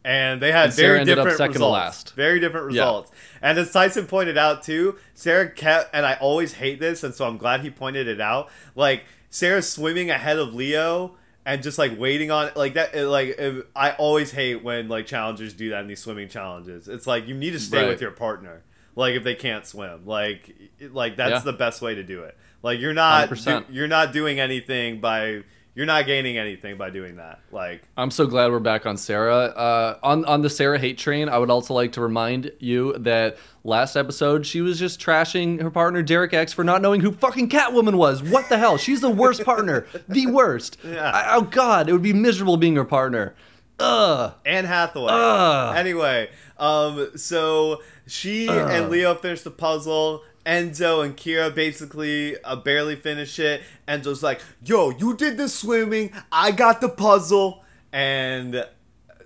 [0.04, 1.74] and they had And very different second results.
[1.74, 2.16] last.
[2.16, 2.82] Very different Yeah.
[2.82, 3.12] results.
[3.42, 7.26] And as Tyson pointed out too, Sarah kept, and I always hate this, and so
[7.28, 8.50] I'm glad he pointed it out.
[8.76, 11.16] Like Sarah's swimming ahead of Leo.
[11.44, 13.36] And just like waiting on like that, it, like
[13.76, 16.88] I always hate when like challengers do that in these swimming challenges.
[16.88, 17.88] It's like you need to stay Right.
[17.88, 18.62] with your partner,
[18.96, 20.54] like if they can't swim, like
[20.92, 21.40] like that's Yeah.
[21.40, 22.38] the best way to do it.
[22.62, 23.66] Like you're not do, 100%.
[23.72, 25.42] you're not doing anything by
[25.74, 27.40] you're not gaining anything by doing that.
[27.52, 29.36] Like I'm so glad we're back on Sarah.
[29.46, 33.38] Uh, on on the Sarah hate train, I would also like to remind you that
[33.64, 37.50] last episode she was just trashing her partner Derek X for not knowing who fucking
[37.50, 38.22] Catwoman was.
[38.22, 38.78] What the hell?
[38.78, 40.78] She's the worst partner, the worst.
[40.84, 41.10] Yeah.
[41.12, 43.36] I- oh God, it would be miserable being her partner.
[43.80, 44.34] Ugh.
[44.46, 45.10] Anne Hathaway.
[45.12, 45.76] Ugh.
[45.76, 46.30] Anyway,
[46.60, 50.22] um, so she and Leo finished the puzzle.
[50.46, 53.62] Enzo and Kyra basically uh, barely finish it.
[53.88, 56.12] Enzo's like, "Yo, you did the swimming.
[56.32, 58.66] I got the puzzle." And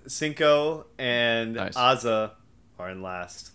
[0.06, 1.76] Cinco and Nice.
[1.76, 2.32] Azah
[2.78, 3.52] are in last.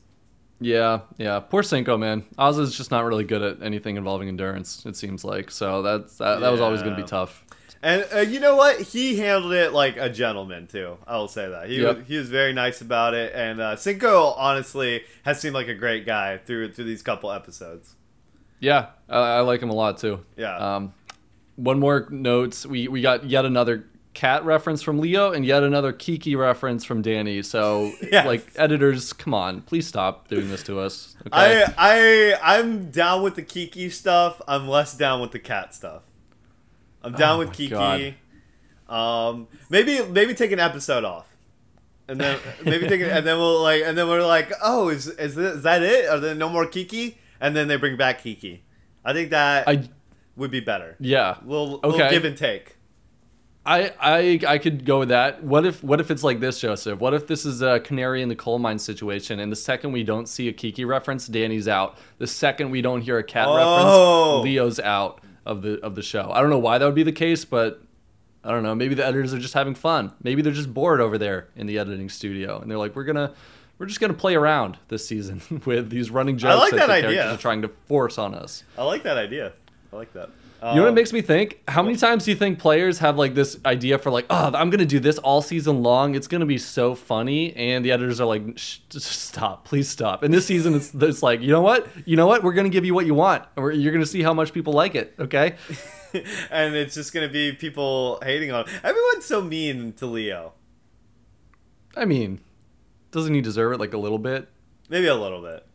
[0.60, 1.40] Yeah, yeah.
[1.40, 2.24] Poor Cinco, man.
[2.38, 4.86] Oz's just not really good at anything involving endurance.
[4.86, 5.82] It seems like so.
[5.82, 7.44] That's that, that was always going to be tough.
[7.84, 8.80] And uh, you know what?
[8.82, 10.98] He handled it like a gentleman too.
[11.08, 11.98] I will say that he Yep.
[11.98, 13.34] was, he was very nice about it.
[13.34, 17.96] And uh, Cinco honestly has seemed like a great guy through through these couple episodes.
[18.60, 20.20] Yeah, I, I like him a lot too.
[20.38, 20.56] Yeah.
[20.76, 20.94] Um,
[21.56, 22.66] one more notes.
[22.68, 27.02] we we got yet another cat reference from Leo and yet another Kiki reference from
[27.02, 27.42] Danny.
[27.42, 28.26] So, Yes.
[28.26, 31.16] like, editors, come on, please stop doing this to us.
[31.28, 31.64] Okay?
[31.78, 34.40] I I I'm down with the Kiki stuff.
[34.48, 36.04] I'm less down with the cat stuff.
[37.04, 37.70] I'm down Oh with Kiki.
[37.70, 38.16] God.
[38.88, 41.28] Um, maybe maybe take an episode off,
[42.08, 45.08] and then maybe take it, and then we'll like, and then we're like, oh, is
[45.08, 46.10] is, this, is that it?
[46.10, 47.18] Are there no more Kiki?
[47.40, 48.64] And then they bring back Kiki.
[49.06, 49.90] I think that I
[50.36, 50.96] would be better.
[51.00, 51.38] yeah.
[51.44, 52.10] We'll, we'll Okay.
[52.10, 52.76] give and take.
[53.66, 55.44] I, I I could go with that.
[55.44, 57.00] What if what if it's like this, Joseph?
[57.00, 60.04] What if this is a canary in the coal mine situation, and the second we
[60.04, 61.98] don't see a Kiki reference, Danny's out.
[62.18, 63.56] The second we don't hear a cat Oh.
[63.56, 66.30] reference, Leo's out of the of the show.
[66.32, 67.82] I don't know why that would be the case, but
[68.44, 68.76] I don't know.
[68.76, 70.14] Maybe the editors are just having fun.
[70.24, 73.34] Maybe they're just bored over there in the editing studio, and they're like, we're gonna
[73.78, 76.94] we're just gonna play around this season with these running jokes like that, that the
[76.94, 77.10] idea.
[77.12, 78.64] characters are trying to force on us.
[78.78, 79.54] I like that idea.
[79.92, 80.30] I like that.
[80.64, 81.60] You know what it Um, makes me think?
[81.68, 84.70] How many times do you think players have like this idea for like, oh, I'm
[84.70, 86.14] gonna do this all season long.
[86.14, 90.22] It's gonna be so funny, and the editors are like, stop, please stop.
[90.22, 91.88] And this season, it's, it's like, you know what?
[92.06, 92.44] You know what?
[92.44, 93.44] We're gonna give you what you want.
[93.56, 95.16] we're- You're gonna see how much people like it.
[95.20, 95.56] Okay?
[96.52, 98.66] and it's just gonna be people hating on.
[98.84, 100.54] Everyone's so mean to Leo.
[101.98, 102.40] I mean,
[103.10, 104.48] doesn't he deserve it like a little bit?
[104.90, 105.66] Maybe a little bit.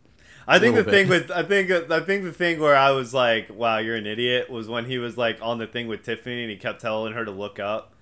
[0.49, 3.13] I think the Little thing with I think I think the thing where I was
[3.13, 6.43] like, "Wow, you're an idiot," was when he was like on the thing with Tiffany
[6.43, 7.95] and he kept telling her to look up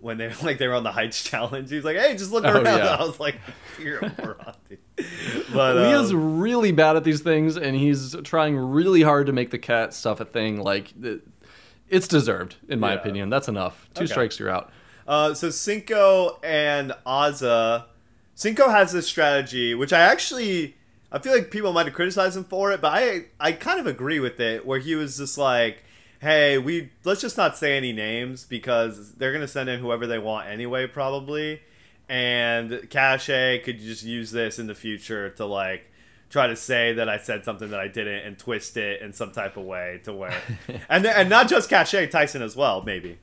[0.00, 1.70] when they like they were on the heights challenge.
[1.70, 2.96] He was like, "Hey, just look Oh, around." yeah.
[2.96, 3.36] I was like,
[3.80, 4.78] "You're a moron." dude."
[5.52, 9.50] But Leo's um, really bad at these things, and he's trying really hard to make
[9.50, 10.60] the cat stuff a thing.
[10.60, 10.92] Like,
[11.88, 12.98] it's deserved, in my Yeah.
[13.00, 13.30] opinion.
[13.30, 13.88] That's enough.
[13.94, 14.10] Two Okay.
[14.12, 14.70] strikes, you're out.
[15.06, 17.84] Uh, so Cinco and Azah,
[18.34, 20.76] Cinco has this strategy, which I actually
[21.10, 23.86] I feel like people might have criticized him for it, but I I kind of
[23.86, 24.66] agree with it.
[24.66, 25.82] Where he was just like,
[26.20, 30.18] "Hey, we let's just not say any names because they're gonna send in whoever they
[30.18, 31.62] want anyway, probably."
[32.08, 35.90] And Cache could just use this in the future to like
[36.30, 39.30] try to say that I said something that I didn't and twist it in some
[39.32, 40.40] type of way to where,
[40.88, 43.18] and and not just Cache, Tyson as well, maybe.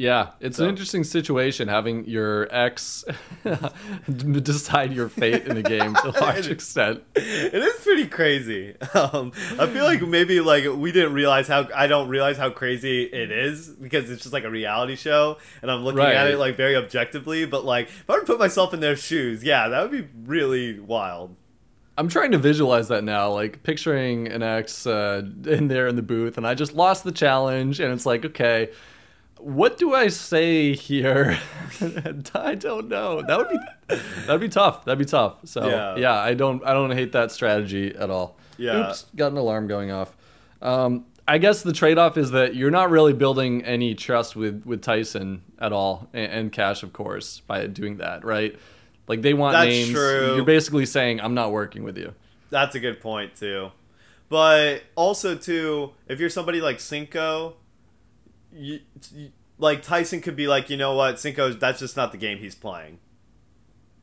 [0.00, 3.04] Yeah, it's So- an interesting situation having your ex
[4.42, 7.02] decide your fate in the game to a large extent.
[7.14, 8.76] it is pretty crazy.
[8.94, 13.02] Um, I feel like maybe like we didn't realize how I don't realize how crazy
[13.02, 16.56] it is because it's just like a reality show, and I'm looking at it like
[16.56, 17.44] very objectively.
[17.44, 20.08] But like, if I were to put myself in their shoes, yeah, that would be
[20.24, 21.36] really wild.
[21.98, 26.02] I'm trying to visualize that now, like picturing an ex uh, in there in the
[26.02, 28.70] booth, and I just lost the challenge, and it's like, okay,
[29.42, 31.38] what do I say here?
[32.34, 33.22] I don't know.
[33.22, 34.84] That would be that'd be tough.
[34.84, 35.38] That'd be tough.
[35.44, 35.96] So Yeah.
[35.96, 38.36] yeah, I don't I don't hate that strategy at all.
[38.56, 38.88] Yeah.
[38.90, 40.14] Oops, got an alarm going off.
[40.62, 44.82] Um, I guess the trade-off is that you're not really building any trust with with
[44.82, 48.58] Tyson at all, and, and Cash, of course, by doing that, right?
[49.06, 49.90] Like they want That's names.
[49.92, 50.34] true.
[50.36, 52.14] You're basically saying, "I'm not working with you."
[52.50, 53.70] That's a good point too.
[54.28, 57.56] But also too, if you're somebody like Cinco,
[58.52, 58.80] you,
[59.14, 62.38] you- like Tyson could be like, you know what, Cinco, that's just not the game
[62.38, 62.98] he's playing.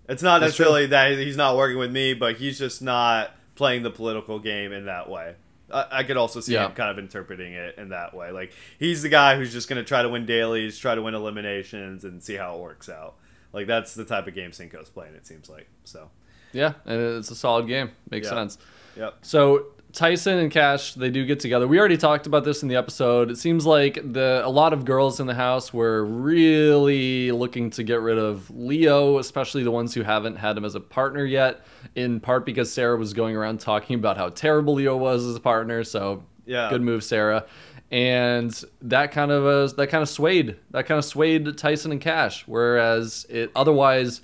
[0.07, 0.65] It's not That's true.
[0.65, 4.71] necessarily that he's not working with me, but he's just not playing the political game
[4.71, 5.35] in that way.
[5.73, 6.67] I, I could also see Yeah.
[6.67, 8.31] him kind of interpreting it in that way.
[8.31, 11.13] Like he's the guy who's just going to try to win dailies, try to win
[11.13, 13.15] eliminations, and see how it works out.
[13.51, 15.15] Like that's the type of game Cinco's playing.
[15.15, 16.09] It seems like so.
[16.53, 17.91] Yeah, and it's a solid game.
[18.09, 18.33] Makes Yeah.
[18.35, 18.57] sense.
[18.95, 19.15] Yep.
[19.23, 21.67] So Tyson and Cash, they do get together.
[21.67, 23.31] We already talked about this in the episode.
[23.31, 27.83] It seems like the a lot of girls in the house were really looking to
[27.83, 31.61] get rid of Leo, especially the ones who haven't had him as a partner yet.
[31.95, 35.39] In part because Sarah was going around talking about how terrible Leo was as a
[35.39, 35.83] partner.
[35.83, 36.69] So Yeah.
[36.69, 37.45] good move, Sarah.
[37.89, 42.01] And that kind of uh, that kind of swayed that kind of swayed Tyson and
[42.01, 42.43] Cash.
[42.45, 44.21] Whereas it otherwise,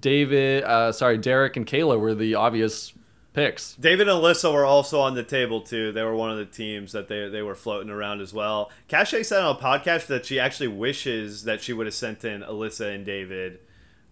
[0.00, 2.92] David, uh, sorry, Derek and Kayla were the obvious
[3.36, 3.74] picks.
[3.76, 5.92] David and Alyssa were also on the table too.
[5.92, 8.72] They were one of the teams that they they were floating around as well.
[8.88, 12.42] Cache said on a podcast that she actually wishes that she would have sent in
[12.42, 13.60] Alyssa and David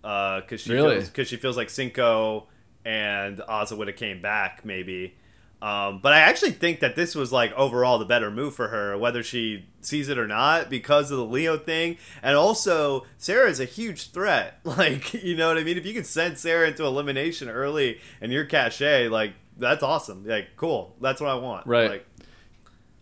[0.05, 0.97] uh, because she Really?
[0.97, 2.47] feels because she feels like Cinco
[2.85, 5.15] and Ozza would have came back maybe.
[5.63, 8.99] Um, but I actually think that this was like overall the better move for her,
[8.99, 13.61] whether she sees it or not, because of the Leo thing, and also Sarah is
[13.61, 14.61] a huge threat.
[14.65, 15.79] Like you know what I mean?
[15.79, 20.27] If you can send Sarah into elimination early and you're Cashay, like that's awesome.
[20.27, 21.67] Like cool, that's what I want.
[21.67, 21.91] Right.
[21.91, 22.07] Like,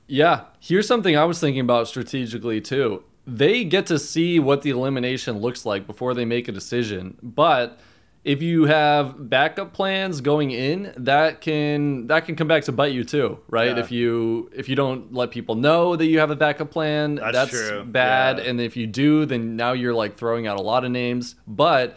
[0.06, 3.02] Yeah, here's something I was thinking about strategically too.
[3.26, 7.80] They get to see what the elimination looks like before they make a decision, but
[8.24, 12.92] if you have backup plans going in, that can that can come back to bite
[12.92, 13.76] you too, right?
[13.76, 13.82] Yeah.
[13.82, 17.50] If you if you don't let people know that you have a backup plan, That's
[17.50, 18.38] that's, bad.
[18.38, 18.44] Yeah.
[18.44, 21.34] And if you do, then now you're like throwing out a lot of names.
[21.48, 21.96] But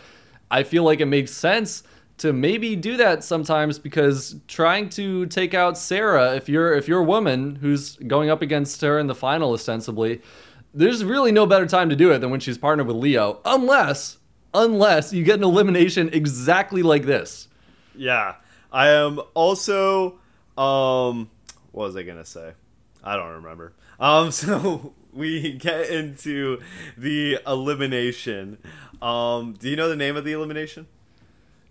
[0.49, 1.83] I feel like it makes sense
[2.17, 7.01] to maybe do that sometimes because trying to take out Sarah, if you're if you're
[7.01, 10.21] a woman who's going up against her in the final ostensibly,
[10.73, 14.17] there's really no better time to do it than when she's partnered with Leo, unless
[14.55, 17.47] unless you get an elimination exactly like this.
[17.95, 18.35] Yeah.
[18.71, 20.19] I am also
[20.57, 21.29] um
[21.71, 22.53] what was I gonna say?
[23.03, 23.73] I don't remember.
[23.99, 26.61] Um so we get into
[26.97, 28.57] the elimination.
[29.01, 30.87] Um do you know the name of the elimination?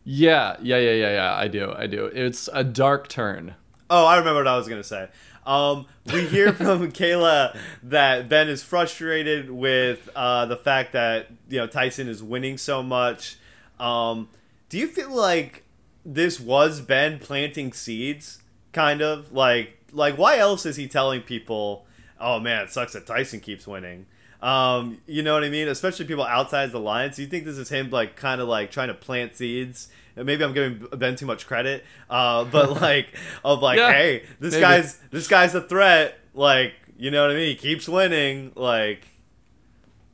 [0.05, 1.35] Yeah, yeah, yeah, yeah, yeah.
[1.35, 2.05] I do, I do.
[2.07, 3.55] It's a dark turn.
[3.89, 5.09] Oh, I remember what I was gonna say.
[5.47, 11.59] Um, we hear from Kayla that Ben is frustrated with uh, the fact that you
[11.59, 13.37] know Tyson is winning so much.
[13.79, 14.29] Um,
[14.69, 15.65] do you feel like
[16.05, 21.87] this was Ben planting seeds, kind of like like why else is he telling people,
[22.21, 24.07] "Oh man, it sucks that Tyson keeps winning."
[24.43, 25.69] Um, you know what I mean?
[25.69, 27.17] Especially people outside the alliance.
[27.17, 29.89] Do you think this is him like kind of like trying to plant seeds?
[30.17, 33.09] Maybe I'm giving Ben too much credit, uh, but like
[33.45, 34.61] of like, Yeah, hey, this maybe.
[34.61, 36.19] guy's this guy's a threat.
[36.35, 37.49] Like, you know what I mean?
[37.49, 38.53] He keeps winning.
[38.55, 39.07] Like,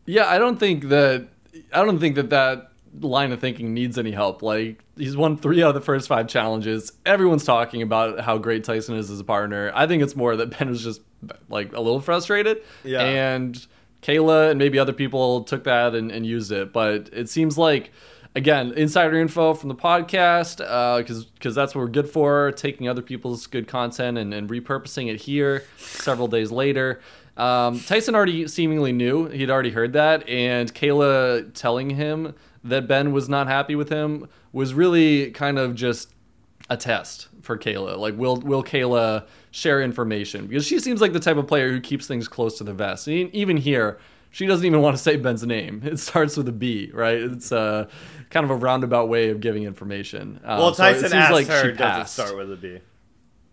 [0.06, 1.28] Yeah, I don't think that
[1.72, 2.68] I don't think that that
[3.00, 4.42] line of thinking needs any help.
[4.42, 6.92] Like he's won 3 out of the first 5 challenges.
[7.06, 9.70] Everyone's talking about how great Tyson is as a partner.
[9.74, 11.00] I think it's more that Ben was just
[11.48, 13.02] like a little frustrated Yeah.
[13.02, 13.64] and
[14.02, 17.92] Kayla and maybe other people took that and, and used it, but it seems like
[18.34, 20.58] again insider info from the podcast
[20.98, 25.10] because because that's what we're good for taking other people's good content and, and repurposing
[25.10, 27.00] it here several days later
[27.36, 33.12] um, tyson already seemingly knew he'd already heard that and kayla telling him that ben
[33.12, 36.12] was not happy with him was really kind of just
[36.68, 37.98] a test for Kayla.
[37.98, 40.46] Like, will will Kayla share information?
[40.46, 43.08] Because she seems like the type of player who keeps things close to the vest.
[43.08, 43.98] Even here,
[44.30, 45.82] she doesn't even want to say Ben's name.
[45.84, 47.18] It starts with a B, right?
[47.18, 47.88] It's uh,
[48.30, 50.40] kind of a roundabout way of giving information.
[50.44, 52.80] Um, well, so it Tyson asked like her, does it start with a B?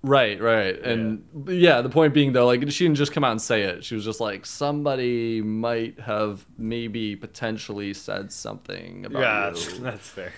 [0.03, 0.79] Right, right.
[0.79, 1.81] And yeah.
[1.81, 3.83] the point being though, like she didn't just come out and say it.
[3.83, 9.79] She was just like somebody might have maybe potentially said something about Yeah, you.
[9.79, 10.33] that's fair.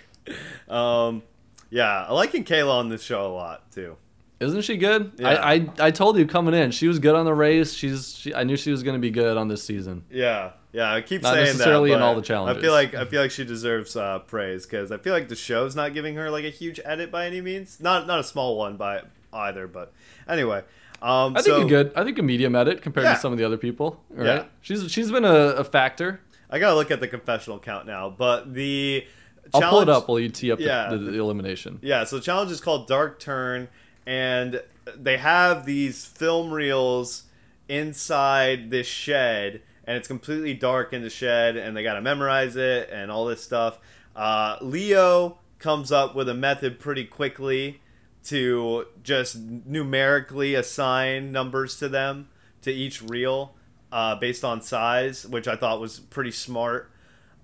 [0.67, 1.23] Um,
[1.69, 3.97] yeah, I liking Kayla on this show a lot too.
[4.39, 5.11] Isn't she good?
[5.17, 5.27] Yeah.
[5.29, 7.73] I, I I told you coming in, she was good on the race.
[7.73, 10.05] She's she, I knew she was going to be good on this season.
[10.09, 10.93] Yeah, yeah.
[10.93, 12.57] I keep Not saying necessarily that, in all the challenges.
[12.57, 15.35] I feel like I feel like she deserves uh, praise because I feel like the
[15.35, 17.79] show's not giving her like a huge edit by any means.
[17.81, 19.01] Not not a small one by
[19.33, 19.91] either, but
[20.27, 20.63] anyway.
[21.01, 21.91] Um, I think so a good.
[21.95, 23.15] I think a medium edit compared Yeah.
[23.15, 24.01] to some of the other people.
[24.09, 24.25] Right?
[24.25, 24.43] Yeah.
[24.61, 26.21] She's she's been a, a factor.
[26.49, 29.05] I gotta look at the confessional count now, but the
[29.53, 30.89] I'll challenge, pull it up while you tee up Yeah.
[30.91, 31.79] the, the elimination.
[31.81, 33.67] Yeah, so the challenge is called Dark Turn,
[34.09, 34.63] and
[34.97, 37.25] they have these film reels
[37.67, 42.55] inside this shed, and it's completely dark in the shed, and they got to memorize
[42.55, 43.77] it and all this stuff.
[44.15, 47.81] Uh, Leo comes up with a method pretty quickly
[48.23, 52.29] to just numerically assign numbers to them
[52.63, 53.53] to each reel
[53.91, 56.89] uh, based on size, which I thought was pretty smart.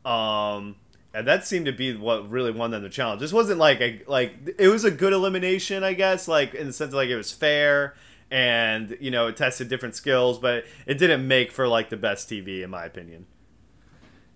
[0.04, 0.78] Um,
[1.16, 3.22] and that seemed to be what really won them the challenge.
[3.22, 6.74] This wasn't like a like it was a good elimination, I guess, like in the
[6.74, 7.96] sense of like it was fair
[8.30, 12.30] and you know it tested different skills, but it didn't make for like the best
[12.30, 13.26] TV in my opinion.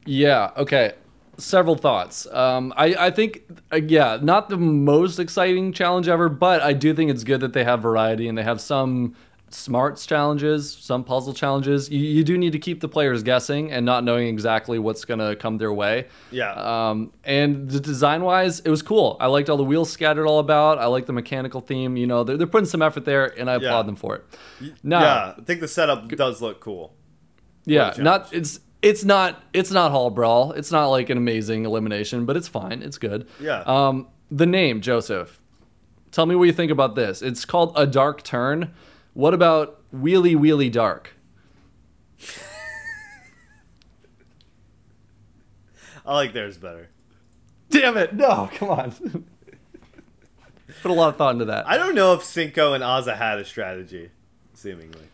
[0.05, 0.51] Yeah.
[0.55, 0.93] Okay.
[1.37, 2.25] Several thoughts.
[2.31, 6.93] Um, I I think uh, yeah, not the most exciting challenge ever, but I do
[6.93, 9.15] think it's good that they have variety and they have some
[9.51, 11.89] smarts challenges, some puzzle challenges.
[11.89, 15.35] You, you do need to keep the players guessing and not knowing exactly what's gonna
[15.35, 16.07] come their way.
[16.31, 16.51] Yeah.
[16.53, 19.17] Um, and the design wise, it was cool.
[19.19, 20.77] I liked all the wheels scattered all about.
[20.77, 21.97] I like the mechanical theme.
[21.97, 23.67] You know, they're, they're putting some effort there, and I Yeah.
[23.69, 24.25] applaud them for it.
[24.83, 26.93] Now, yeah, I think the setup does look cool.
[27.65, 30.51] yeah, not it's it's not it's not Hall Brawl.
[30.53, 32.81] It's not like an amazing elimination, but it's fine.
[32.81, 33.27] It's good.
[33.39, 33.61] Yeah.
[33.65, 35.41] Um, the name Joseph.
[36.11, 37.21] Tell me what you think about this.
[37.21, 38.73] It's called a dark turn.
[39.19, 41.11] What about wheelie wheelie dark?
[46.05, 46.87] I like theirs better.
[47.69, 48.13] Damn it!
[48.13, 48.91] No, come on.
[50.81, 51.67] Put a lot of thought into that.
[51.67, 54.11] I don't know if Cinco and Azah had a strategy,
[54.53, 55.09] seemingly.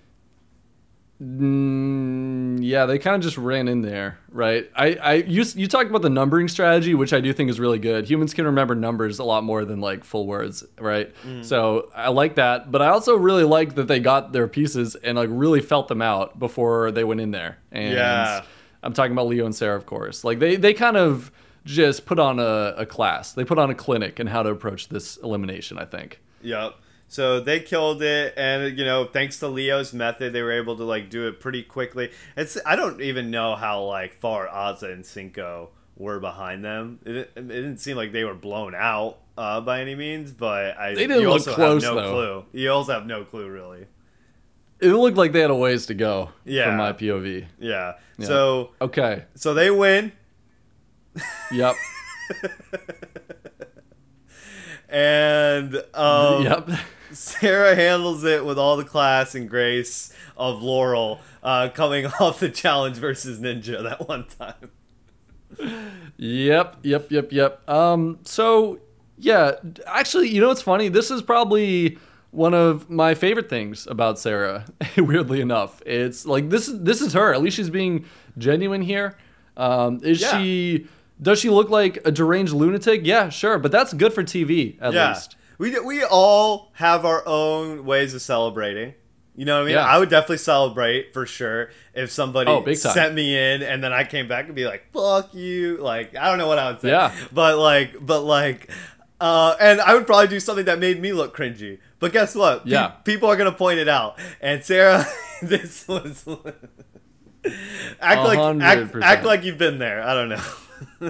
[1.22, 4.70] Mm, yeah, they kind of just ran in there, right?
[4.76, 7.80] I, I you, you talked about the numbering strategy, which I do think is really
[7.80, 8.10] good.
[8.10, 11.14] Humans can remember numbers a lot more than like full words, right?
[11.42, 15.18] So I like that, but I also really like that they got their pieces and
[15.18, 17.58] like really felt them out before they went in there.
[17.72, 18.44] And Yeah.
[18.84, 20.24] I'm talking about Leo and Sarah, of course.
[20.24, 21.32] Like they they kind of
[21.66, 23.34] just put on a, a class.
[23.34, 25.78] They put on a clinic and how to approach this elimination.
[25.80, 26.22] I think.
[26.44, 26.76] Yep.
[27.08, 30.84] So they killed it, and you know, thanks to Leo's method, they were able to
[30.84, 32.12] like do it pretty quickly.
[32.36, 37.00] It's I don't even know how like far Azah and Cinco were behind them.
[37.06, 40.90] It, it didn't seem like they were blown out uh, by any means, but I
[40.96, 42.12] They didn't you look also close, have no though.
[42.12, 42.46] clue.
[42.62, 43.86] You also have no clue really.
[44.82, 46.66] It looked like they had a ways to go Yeah.
[46.66, 47.46] from my POV.
[47.60, 47.94] Yeah.
[48.18, 48.26] Yeah.
[48.26, 49.24] So Okay.
[49.36, 50.12] so they win,
[51.52, 51.76] Yep.
[54.90, 56.70] and um, yep.
[57.12, 62.50] Sarah handles it with all the class and grace of Laurel uh, coming off the
[62.50, 64.72] challenge versus Ninja that one time.
[66.18, 67.70] Yep, yep, yep, yep.
[67.70, 68.80] Um, so
[69.18, 69.54] yeah,
[69.86, 70.90] actually, you know what's funny?
[70.90, 71.98] This is probably
[72.32, 74.66] one of my favorite things about Sarah.
[74.98, 77.34] weirdly enough, it's like this is this is her.
[77.34, 78.06] At least she's being
[78.38, 79.18] genuine here.
[79.58, 80.38] Um, is Yeah.
[80.42, 80.88] she?
[81.22, 83.02] Does she look like a deranged lunatic?
[83.06, 85.10] Yeah, sure, but that's good for TV at yeah.
[85.10, 85.38] least.
[85.58, 88.94] We, we all have our own ways of celebrating.
[89.38, 89.76] You know what I mean?
[89.76, 89.86] Yeah.
[89.86, 94.06] I would definitely celebrate for sure if somebody Oh, sent me in and then I
[94.06, 95.78] came back and be like, fuck you.
[95.78, 96.90] Like, I don't know what I would say.
[96.90, 97.14] Yeah.
[97.34, 98.70] But like, but like,
[99.20, 101.80] uh, and I would probably do something that made me look cringy.
[102.00, 102.64] But guess what?
[102.66, 102.88] Pe- Yeah.
[103.04, 104.18] people are going to point it out.
[104.40, 105.06] And Sarah,
[105.42, 106.26] this was.
[108.02, 110.02] act like act, act like you've been there.
[110.02, 110.42] I don't know.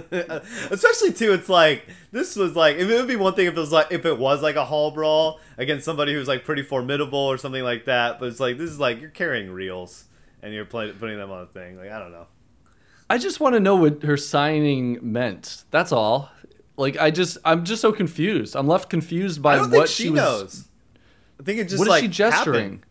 [0.71, 3.71] Especially too, it's like this was like it would be one thing if it was
[3.71, 7.37] like if it was like a hall brawl against somebody who's like pretty formidable or
[7.37, 8.19] something like that.
[8.19, 10.05] But it's like this is like you're carrying reels
[10.41, 11.77] and you're play, putting them on a thing.
[11.77, 12.27] Like I don't know.
[13.09, 15.63] I just want to know what her signing meant.
[15.71, 16.31] That's all.
[16.77, 18.55] Like I just, I'm just so confused.
[18.55, 20.17] I'm left confused by what think she was.
[20.17, 20.67] knows.
[21.39, 22.83] I think it just what is like she gesturing?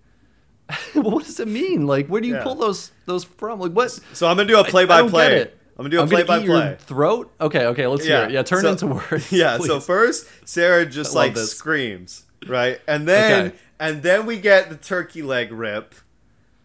[0.95, 1.87] what does it mean?
[1.87, 2.43] Like, where do you Yeah.
[2.43, 3.61] pull those those from?
[3.61, 3.91] Like, what?
[4.15, 5.51] So I'm gonna do a play by play.
[5.77, 6.77] I'm gonna do a I'm play by eat your play.
[6.81, 7.33] throat.
[7.41, 8.31] Okay, okay, let's hear it.
[8.31, 9.33] Yeah, turn so- into words.
[9.33, 9.59] Yeah.
[9.59, 11.53] So first, Sarah just like this.
[11.53, 13.57] screams, right, and then Okay.
[13.81, 15.95] and then we get the turkey leg rip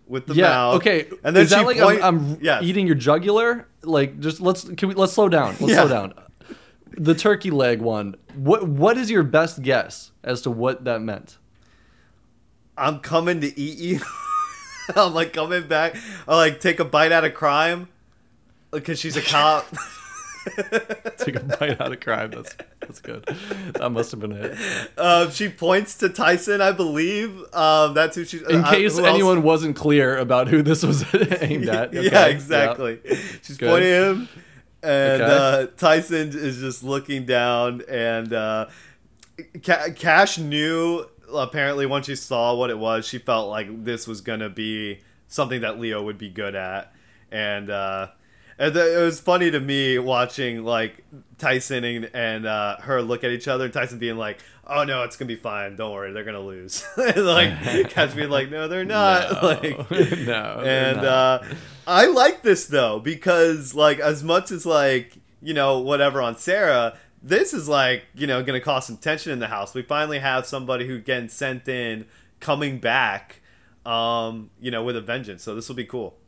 [0.07, 0.75] with the yeah, mouth.
[0.77, 1.07] okay.
[1.23, 2.63] And then is that like point- I'm, I'm Yes.
[2.63, 3.67] eating your jugular?
[3.83, 5.55] Like, just let's can we let's slow down.
[5.59, 5.75] Let's Yeah.
[5.85, 6.13] slow down.
[6.97, 8.15] The turkey leg one.
[8.35, 11.37] What what is your best guess as to what that meant?
[12.77, 13.99] I'm coming to eat you.
[14.95, 15.95] I'm like coming back.
[16.27, 17.87] I like take a bite out of crime
[18.71, 19.65] because she's a cop.
[21.17, 22.31] Take a bite out of crime.
[22.31, 23.25] That's that's good.
[23.75, 24.57] That must have been it.
[24.97, 27.31] uh, she points to Tyson, I believe.
[27.53, 28.39] Um, that's who she.
[28.49, 31.03] In uh, case who else- anyone wasn't clear about who this was
[31.41, 31.93] aimed at.
[31.93, 32.99] yeah, Okay, exactly.
[33.43, 33.69] She's Good.
[33.69, 34.29] pointing at him,
[34.81, 35.63] and Okay.
[35.63, 37.83] uh, Tyson is just looking down.
[37.89, 38.67] And uh,
[39.63, 44.21] Ca- Cash knew apparently once she saw what it was, she felt like this was
[44.21, 46.93] gonna be something that Leo would be good at,
[47.29, 47.69] and.
[48.59, 51.05] And it was funny to me watching like
[51.37, 55.03] Tyson and, and uh, her look at each other, and Tyson being like, "Oh no,
[55.03, 55.77] it's gonna be fine.
[55.77, 57.57] Don't worry, they're gonna lose." and like
[57.89, 59.39] Cash being like, "No, they're not." No.
[59.49, 59.91] Like,
[60.27, 60.61] no.
[60.65, 61.05] and not.
[61.05, 61.43] uh,
[61.87, 66.97] I like this though because like as much as like you know whatever on Sarah,
[67.23, 69.73] this is like you know gonna cause some tension in the house.
[69.73, 72.07] We finally have somebody who getting sent in
[72.41, 73.39] coming back,
[73.85, 75.43] um, you know, with a vengeance.
[75.43, 76.18] So this will be cool.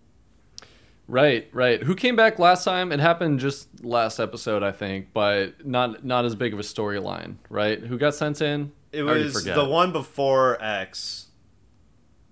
[1.12, 1.84] Right, right.
[1.84, 2.94] Who came back last time?
[2.94, 7.36] It happened just last episode, I think, but not not as big of a storyline,
[7.50, 7.80] right?
[7.80, 8.72] Who got sent in?
[8.94, 11.28] It was the one before X,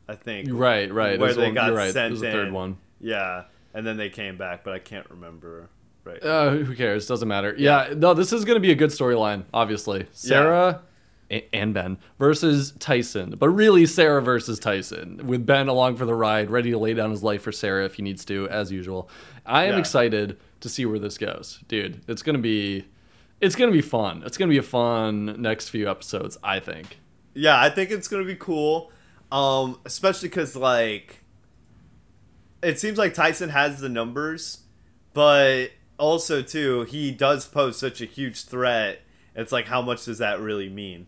[0.07, 0.47] I think.
[0.51, 1.13] Right, right.
[1.15, 1.91] It Where was they one- got right.
[1.91, 2.53] sent was the third in.
[2.53, 2.77] one.
[3.01, 5.69] Yeah, and then they came back, but I can't remember.
[6.05, 6.23] Right.
[6.23, 7.05] Uh, who cares?
[7.05, 7.53] Doesn't matter.
[7.57, 10.07] Yeah, no, this is going to be a good storyline, obviously.
[10.13, 10.81] Sarah a-
[11.53, 16.49] and Ben versus Tyson, but really Sarah versus Tyson, with Ben along for the ride,
[16.49, 19.09] ready to lay down his life for Sarah if he needs to, as usual.
[19.45, 19.79] I am Yeah.
[19.79, 22.01] excited to see where this goes, dude.
[22.07, 22.85] It's going to be,
[23.41, 24.23] it's going to be fun.
[24.25, 26.97] It's going to be a fun next few episodes, I think.
[27.35, 28.91] Yeah, I think it's gonna be cool.
[29.31, 31.23] Um, especially because like,
[32.61, 34.63] it seems like Tyson has the numbers,
[35.13, 35.67] but
[35.97, 39.01] also too he does pose such a huge threat.
[39.35, 41.07] It's like, how much does that really mean?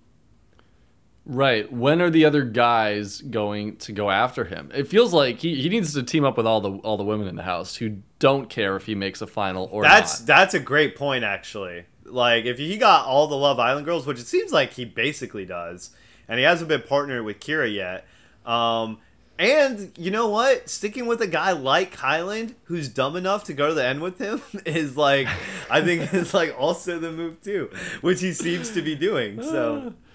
[1.26, 1.72] Right.
[1.72, 4.72] When are the other guys going to go after him?
[4.74, 7.28] It feels like he, he needs to team up with all the all the women
[7.28, 10.28] in the house who don't care if he makes a final or That's not.
[10.28, 11.86] that's a great point, actually.
[12.06, 15.46] Like, if he got all the Love Island girls, which it seems like he basically
[15.46, 15.92] does,
[16.28, 18.06] and he hasn't been partnered with Kyra yet.
[18.46, 18.98] Um,
[19.38, 20.70] and you know what?
[20.70, 24.18] Sticking with a guy like Kyland, who's dumb enough to go to the end with
[24.18, 25.28] him, is like,
[25.70, 27.70] I think is like also the move too,
[28.02, 29.42] which he seems to be doing.
[29.42, 29.94] So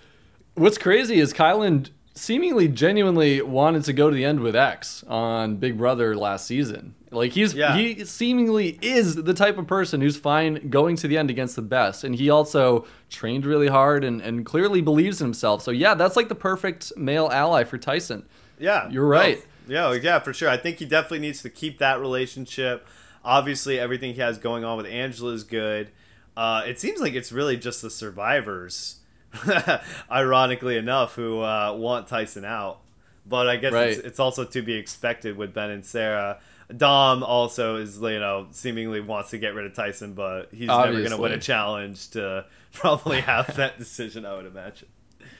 [0.57, 5.57] What's crazy is Kylan seemingly genuinely wanted to go to the end with X on
[5.57, 6.95] Big Brother last season.
[7.11, 7.77] Like he's Yeah.
[7.77, 11.63] he seemingly is the type of person who's fine going to the end against the
[11.63, 15.61] best, and he also trained really hard and, and clearly believes in himself.
[15.63, 18.27] So yeah, that's like the perfect male ally for Tyson.
[18.59, 19.45] Yeah, You're right.
[19.69, 20.49] No, yeah, yeah, for sure.
[20.49, 22.87] I think he definitely needs to keep that relationship.
[23.23, 25.91] Obviously, everything he has going on with Angela is good.
[26.35, 29.01] Uh, it seems like it's really just the survivors,
[30.11, 32.81] ironically enough, who uh, want Tyson out.
[33.29, 34.07] But I guess it's, Right.
[34.07, 36.39] it's also to be expected with Ben and Sarah.
[36.77, 40.93] Dom also is, you know, seemingly wants to get rid of Tyson, but he's never
[40.93, 44.25] going to win a challenge to probably have that decision.
[44.27, 44.89] I would imagine.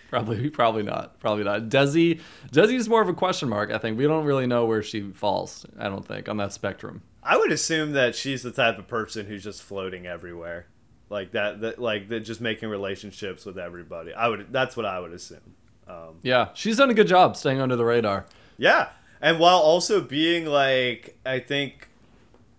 [0.09, 1.19] Probably, probably not.
[1.19, 1.63] Probably not.
[1.63, 2.21] Desi,
[2.53, 3.71] Desi's more of a question mark.
[3.73, 5.67] I think we don't really know where she falls.
[5.79, 7.03] I don't think on that spectrum.
[7.25, 10.67] I would assume that she's the type of person who's just floating everywhere,
[11.09, 11.61] like that.
[11.61, 14.13] That like that, just making relationships with everybody.
[14.13, 14.53] I would.
[14.53, 15.55] That's what I would assume.
[15.89, 18.27] Um, Yeah, she's done a good job staying under the radar.
[18.57, 18.89] yeah,
[19.21, 21.89] and while also being like, I think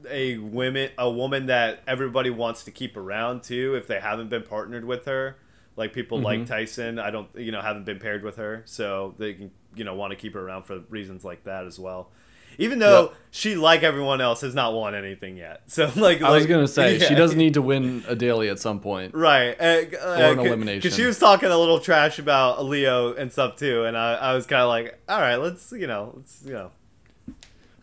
[0.09, 4.43] a women a woman that everybody wants to keep around too, if they haven't been
[4.43, 5.37] partnered with her.
[5.75, 6.45] Like people like Mm-hmm.
[6.53, 9.93] Tyson, I don't, you know, haven't been paired with her, so they can, you know,
[9.93, 12.09] want to keep her around for reasons like that as well.
[12.57, 13.13] Even though Yep.
[13.31, 15.61] she, like everyone else, has not won anything yet.
[15.67, 17.15] So like, I was gonna say she yeah.
[17.15, 19.13] does need to win a daily at some point.
[19.13, 19.55] Right.
[19.59, 20.79] Uh, an elimination.
[20.79, 24.33] Because she was talking a little trash about Leo and stuff too, and I, I
[24.33, 26.71] was kind of like, all right, let's, you know, let's, you know.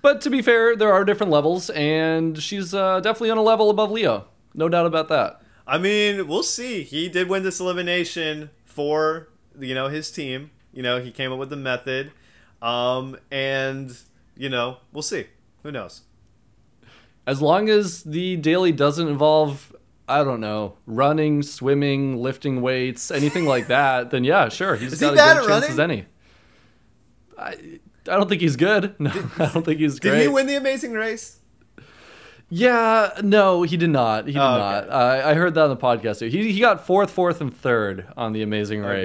[0.03, 3.71] But to be fair, there are different levels, and she's uh, definitely on a level
[3.71, 4.27] above Leo.
[4.53, 5.41] No doubt about that.
[5.67, 6.83] I mean, we'll see.
[6.83, 10.51] He did win this elimination for, you know, his team.
[10.75, 12.13] You know, he came up with the method.
[12.61, 13.97] Um, and,
[14.37, 15.27] you know, we'll see.
[15.63, 16.03] Who knows?
[17.27, 19.75] As long as the daily doesn't involve,
[20.07, 25.01] I don't know, running, swimming, lifting weights, anything like that, then yeah, sure, he's Is
[25.01, 26.07] got bad as good a chance as any.
[27.39, 27.51] I,
[28.07, 28.95] I don't think he's good.
[29.01, 30.23] No, I don't think he's Did great.
[30.23, 31.39] he win the Amazing Race?
[32.51, 34.27] Yeah, no, he did not.
[34.27, 34.87] He did Oh, okay.
[34.87, 34.91] not.
[34.93, 36.29] I I heard that on the podcast.
[36.31, 39.01] He he got fourth, fourth, and third on the Amazing Okay.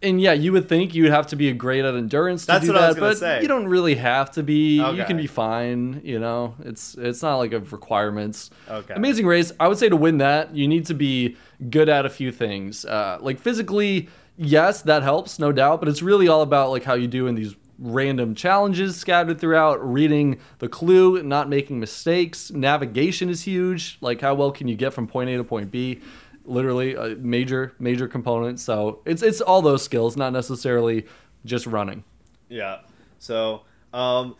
[0.00, 2.72] And yeah, you would think you'd have to be great at endurance to That's do
[2.72, 3.42] what I was that, but say.
[3.42, 4.76] you don't really have to be.
[4.76, 6.00] You can be fine.
[6.04, 8.50] You know, it's it's not like a requirements.
[8.68, 8.94] Okay.
[8.94, 9.52] Amazing Race.
[9.58, 11.36] I would say to win that, you need to be
[11.68, 12.84] good at a few things.
[12.84, 15.80] Uh, like physically, yes, that helps, no doubt.
[15.80, 19.84] But it's really all about like how you do in these random challenges scattered throughout.
[19.84, 22.52] Reading the clue, not making mistakes.
[22.52, 23.98] Navigation is huge.
[24.00, 26.00] Like how well can you get from point A to point B?
[26.48, 28.58] Literally a major major component.
[28.60, 31.06] So it's it's all those skills, not necessarily
[31.44, 32.04] just running.
[32.48, 32.80] Yeah.
[33.18, 34.36] So, um,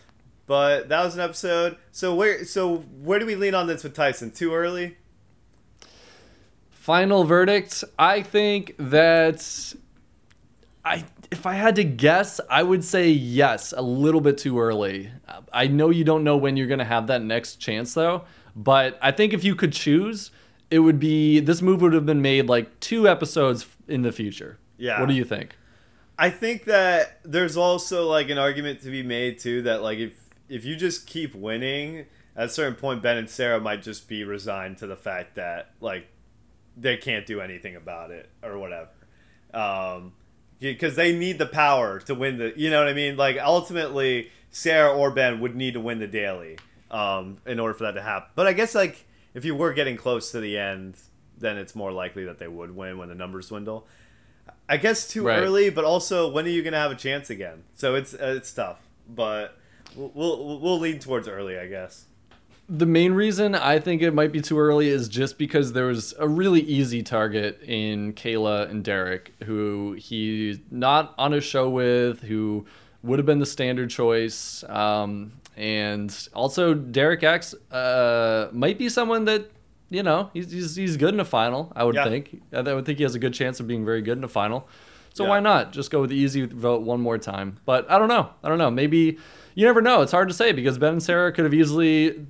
[0.46, 1.76] but that was an episode.
[1.92, 4.30] So where, so where do we lean on this with Tyson?
[4.30, 4.96] Too early?
[6.70, 7.84] Final verdict.
[7.98, 9.74] I think that
[10.84, 15.10] I if I had to guess, I would say yes, a little bit too early.
[15.52, 18.24] I know you don't know when you're going to have that next chance though,
[18.56, 20.30] but I think if you could choose,
[20.70, 24.58] it would be this move would have been made like two episodes in the future.
[24.76, 25.00] Yeah.
[25.00, 25.56] What do you think?
[26.18, 30.28] I think that there's also like an argument to be made too that like if
[30.48, 32.06] if you just keep winning,
[32.36, 35.70] at a certain point Ben and Sarah might just be resigned to the fact that
[35.80, 36.08] like
[36.76, 38.90] they can't do anything about it or whatever.
[39.54, 40.12] Um
[40.60, 43.16] because they need the power to win the you know what I mean?
[43.16, 46.58] Like ultimately Sarah or Ben would need to win the daily
[46.90, 48.30] um in order for that to happen.
[48.34, 50.96] But I guess like if you were getting close to the end,
[51.38, 53.86] then it's more likely that they would win when the numbers dwindle.
[54.68, 55.38] I guess too Right.
[55.42, 57.62] early, but also when are you gonna have a chance again?
[57.74, 59.56] So it's uh, it's tough, but
[59.94, 62.04] we'll, we'll we'll lean towards early, I guess.
[62.70, 66.12] The main reason I think it might be too early is just because there was
[66.18, 72.20] a really easy target in Kayla and Derek, who he's not on a show with,
[72.20, 72.66] who
[73.02, 74.64] would have been the standard choice.
[74.68, 79.50] Um, and also, Derek X uh, might be someone that,
[79.90, 82.04] you know, he's, he's, he's good in a final, I would Yeah.
[82.04, 82.40] think.
[82.52, 84.68] I would think he has a good chance of being very good in a final.
[85.14, 85.30] So Yeah.
[85.30, 87.56] why not just go with the easy vote one more time?
[87.64, 88.30] But I don't know.
[88.44, 88.70] I don't know.
[88.70, 89.18] Maybe
[89.56, 90.02] you never know.
[90.02, 92.24] It's hard to say because Ben and Sarah could have easily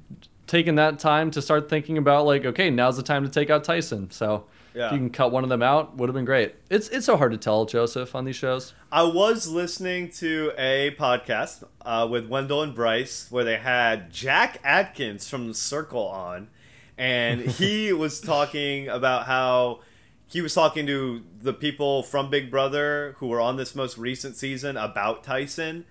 [0.46, 3.62] taken that time to start thinking about like, okay, now's the time to take out
[3.64, 4.10] Tyson.
[4.10, 4.46] So
[4.78, 4.86] Yeah.
[4.86, 6.54] if you can cut one of them out, would have been great.
[6.70, 8.74] It's it's so hard to tell, Joseph, on these shows.
[8.92, 14.60] I was listening to a podcast uh, with Wendell and Bryce where they had Jack
[14.62, 16.48] Atkins from the Circle on,
[16.96, 19.80] and he was talking about how
[20.28, 24.36] he was talking to the people from Big Brother who were on this most recent
[24.36, 25.86] season about Tyson.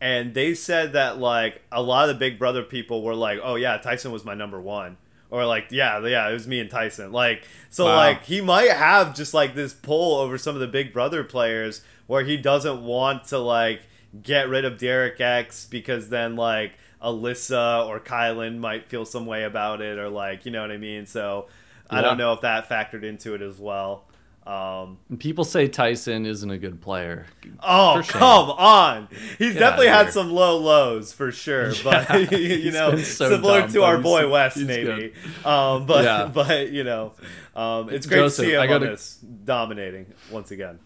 [0.00, 3.54] And they said that like a lot of the Big Brother people were like, "Oh
[3.54, 4.96] yeah, Tyson was my number one,"
[5.32, 7.96] or like, "Yeah, yeah, it was me and Tyson." Like, so Wow.
[7.96, 11.80] like he might have just like this pull over some of the Big Brother players
[12.06, 13.82] where he doesn't want to like
[14.22, 16.72] get rid of Derek X because then like
[17.02, 20.76] Alyssa or Kylan might feel some way about it, or like you know what I
[20.76, 21.06] mean.
[21.06, 21.46] So
[21.90, 24.04] I don't know if that factored into it as well.
[24.44, 27.26] Um, And people say Tyson isn't a good player.
[27.62, 28.18] oh shame.
[28.18, 29.08] come on!
[29.38, 30.12] He's Get definitely had here.
[30.12, 34.56] some low lows for sure, but you know, so similar dumb, to our boy West,
[34.56, 35.12] maybe.
[35.44, 36.26] Um, but Yeah.
[36.32, 37.12] but you know,
[37.54, 40.80] um, it's great Joseph, to see him I gotta- this dominating once again.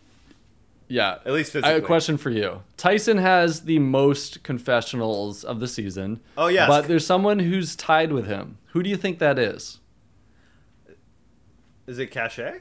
[0.88, 1.18] Yeah.
[1.24, 2.62] At least I have a question for you.
[2.76, 6.20] Tyson has the most confessionals of the season.
[6.38, 8.58] Oh, yeah, But there's someone who's tied with him.
[8.66, 9.80] Who do you think that is?
[11.88, 12.60] Is it Cashay?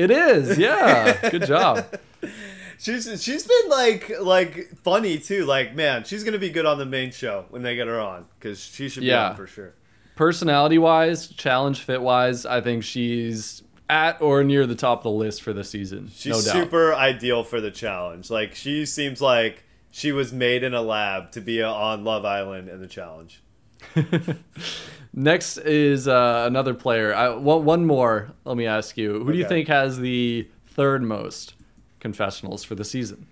[0.00, 0.56] It is.
[0.58, 1.30] Yeah.
[1.30, 1.84] Good job.
[2.78, 5.44] She's she's been like like funny too.
[5.44, 8.24] Like man, she's gonna be good on the main show when they get her on
[8.38, 9.28] because she should be Yeah.
[9.30, 9.74] on for sure.
[10.16, 15.10] Personality wise, challenge fit wise, I think she's at or near the top of the
[15.10, 16.10] list for the season.
[16.14, 16.62] She's no doubt.
[16.62, 18.30] super ideal for the challenge.
[18.30, 22.70] Like she seems like she was made in a lab to be on Love Island
[22.70, 23.42] in the challenge.
[25.12, 27.14] Next is uh, another player.
[27.14, 28.32] I, one, one more.
[28.44, 29.24] Let me ask you.
[29.24, 31.54] Who do you think has the third most
[31.98, 33.26] confessionals for the season?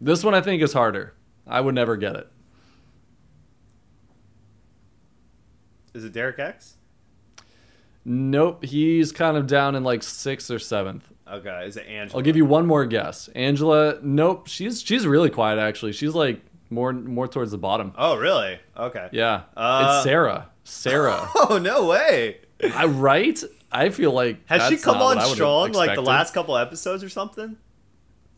[0.00, 1.14] This one I think is harder.
[1.46, 2.28] I would never get it.
[5.94, 6.76] Is it Derek X?
[8.04, 8.64] Nope.
[8.64, 11.08] He's kind of down in like sixth or seventh.
[11.28, 12.18] Okay, is it Angela?
[12.18, 13.28] I'll give you one more guess.
[13.28, 13.98] Angela.
[14.02, 14.46] Nope.
[14.46, 15.92] She's she's really quiet actually.
[15.92, 17.92] She's like more more towards the bottom.
[17.96, 18.60] Oh really?
[18.76, 19.08] Okay.
[19.10, 19.42] Yeah.
[19.56, 20.50] Uh, it's Sarah.
[20.66, 21.28] Sarah.
[21.48, 22.38] Oh no way!
[22.74, 23.42] I right?
[23.70, 27.56] I feel like Has she come on strong like the last couple episodes or something?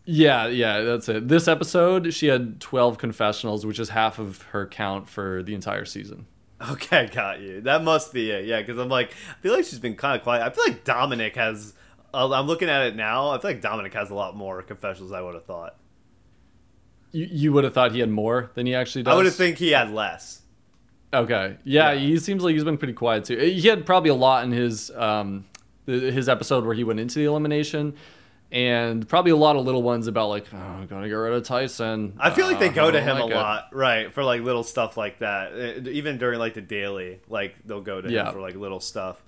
[0.05, 1.29] Yeah, yeah, that's it.
[1.29, 5.85] This episode, she had 12 confessionals, which is half of her count for the entire
[5.85, 6.27] season.
[6.71, 7.61] Okay, got you.
[7.61, 8.47] That must be it.
[8.47, 10.43] Yeah, because I'm like, I feel like she's been kind of quiet.
[10.43, 11.75] I feel like Dominic has.
[12.15, 13.29] uh, I'm looking at it now.
[13.31, 15.13] I feel like Dominic has a lot more confessionals.
[15.13, 15.77] I would have thought.
[17.13, 19.13] You, you would have thought he had more than he actually does.
[19.13, 20.41] I would have think he had less.
[21.13, 21.99] Okay, yeah, Yeah.
[22.01, 23.37] he seems like he's been pretty quiet too.
[23.39, 25.47] He had probably a lot in his um,
[25.87, 27.95] his episode where he went into the elimination,
[28.53, 32.15] and probably a lot of little ones about like, oh, gotta get rid of Tyson.
[32.21, 33.35] I feel like they Uh, go to him a like it.
[33.35, 34.13] lot, right?
[34.13, 35.53] For like little stuff like that.
[35.87, 38.27] Uh, Even during like the daily, like they'll go to Yeah.
[38.29, 39.21] him for like little stuff.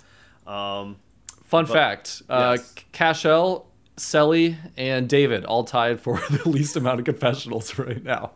[0.46, 0.96] Um,
[1.44, 2.74] Fun But- fact: uh, yes.
[2.92, 3.66] Cashel,
[3.96, 8.32] Selly, and David all tied for the least amount of confessionals right now.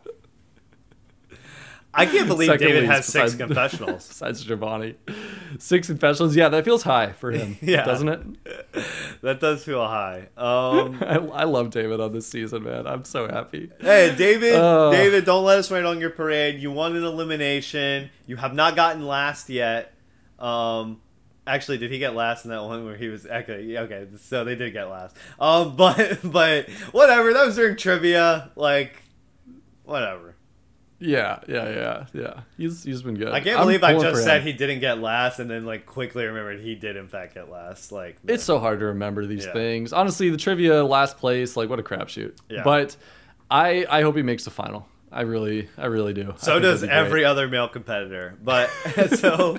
[1.97, 4.07] I can't believe Second David has six besides- confessionals.
[4.09, 4.95] Besides Giovanni,
[5.59, 6.35] six confessionals.
[6.35, 7.57] Yeah, that feels high for him.
[7.61, 7.83] Yeah.
[7.85, 8.21] doesn't it?
[9.21, 10.27] that does feel high.
[10.37, 12.85] Um, I, I love David on this season, man.
[12.85, 13.71] I'm so happy.
[13.79, 14.91] Hey, David, Oh.
[14.91, 16.59] David, don't let us rain on your parade.
[16.59, 18.09] You won an elimination.
[18.27, 19.93] You have not gotten last yet.
[20.37, 20.99] Um,
[21.47, 23.77] actually, did he get last in that one where he was okay?
[23.77, 25.15] Okay, so they did get last.
[25.39, 27.33] Um, but but whatever.
[27.33, 28.51] That was during trivia.
[28.55, 29.01] Like,
[29.85, 30.34] whatever.
[30.99, 32.39] Yeah, yeah, yeah, yeah.
[32.57, 33.29] He's he's been good.
[33.29, 34.47] I can't I'm believe I just said him.
[34.47, 37.91] he didn't get last, and then like quickly remembered he did in fact get last.
[37.91, 39.53] Like, It's so hard to remember these Yeah.
[39.53, 39.91] things.
[39.91, 42.33] Honestly, the trivia last place, like what a crapshoot.
[42.49, 42.63] Yeah.
[42.63, 42.95] But
[43.51, 44.87] I I hope he makes the final.
[45.11, 46.33] I really I really do.
[46.37, 47.05] So does that'd be great.
[47.05, 48.37] every other male competitor.
[48.43, 48.67] But
[49.15, 49.57] so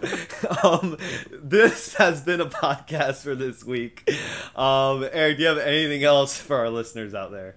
[0.62, 0.96] um,
[1.30, 4.10] this has been a podcast for this week.
[4.54, 7.56] Um, Eric, do you have anything else for our listeners out there?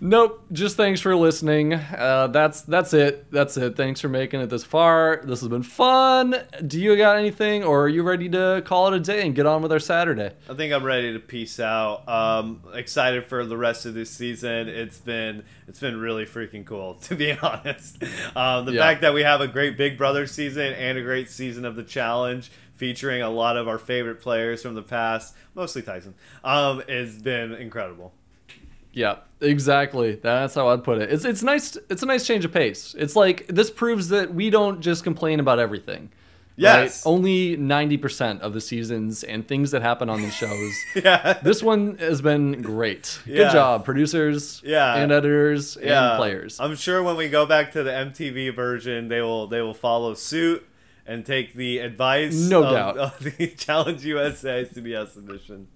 [0.00, 0.44] Nope.
[0.52, 1.74] Just thanks for listening.
[1.74, 3.30] Uh, that's that's it.
[3.30, 3.76] That's it.
[3.76, 5.22] Thanks for making it this far.
[5.24, 6.36] This has been fun.
[6.66, 9.46] Do you got anything, or are you ready to call it a day and get
[9.46, 10.30] on with our Saturday?
[10.48, 12.08] I think I'm ready to peace out.
[12.08, 14.68] Um, excited for the rest of this season.
[14.68, 18.02] It's been it's been really freaking cool to be honest.
[18.36, 18.80] Um, the Yeah.
[18.80, 21.84] fact that we have a great Big Brother season and a great season of the
[21.84, 27.20] challenge featuring a lot of our favorite players from the past, mostly Tyson, um, has
[27.22, 28.12] been incredible.
[28.94, 30.14] Yeah, exactly.
[30.16, 31.12] That's how I'd put it.
[31.12, 31.76] It's it's nice.
[31.90, 32.94] It's a nice change of pace.
[32.98, 36.10] It's like this proves that we don't just complain about everything.
[36.56, 37.04] Yes.
[37.04, 37.10] right?
[37.10, 40.72] Only ninety percent of the seasons and things that happen on these shows.
[40.94, 41.40] Yeah.
[41.42, 43.18] this one has been great.
[43.26, 43.52] Good Yeah.
[43.52, 44.62] job, producers.
[44.64, 44.94] Yeah.
[44.94, 46.60] And editors and players.
[46.60, 50.14] I'm sure when we go back to the MTV version, they will they will follow
[50.14, 50.64] suit
[51.06, 52.34] and take the advice.
[52.34, 52.98] No of, doubt.
[52.98, 55.68] of the Challenge USA CBS edition.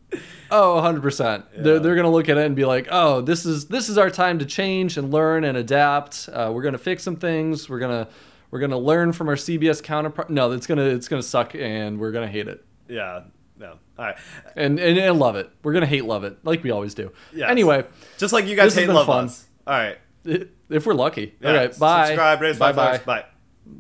[0.51, 1.45] Oh, 100%.
[1.57, 3.99] They're, they're going to look at it and be like, "Oh, this is this is
[3.99, 6.29] our time to change and learn and adapt.
[6.33, 7.69] Uh, we're going to fix some things.
[7.69, 8.11] We're going to
[8.51, 10.31] we're going to learn from our CBS counterpart.
[10.31, 12.65] No, it's going to it's going to suck and we're going to hate it.
[12.89, 13.25] Yeah.
[13.59, 13.73] No.
[13.99, 14.17] All right.
[14.57, 15.51] And, and and love it.
[15.63, 17.13] We're going to hate love it like we always do.
[17.35, 17.51] Yes.
[17.51, 17.85] Anyway,
[18.17, 19.27] Just like you guys hate love fun.
[19.27, 19.47] us.
[19.67, 19.99] All right.
[20.25, 21.35] if we're lucky.
[21.41, 21.51] Yeah.
[21.51, 22.07] Okay, bye.
[22.07, 22.99] Subscribe, raise bye bye.
[22.99, 23.25] Bye.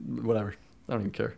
[0.06, 0.54] Whatever.
[0.88, 1.34] I don't even care.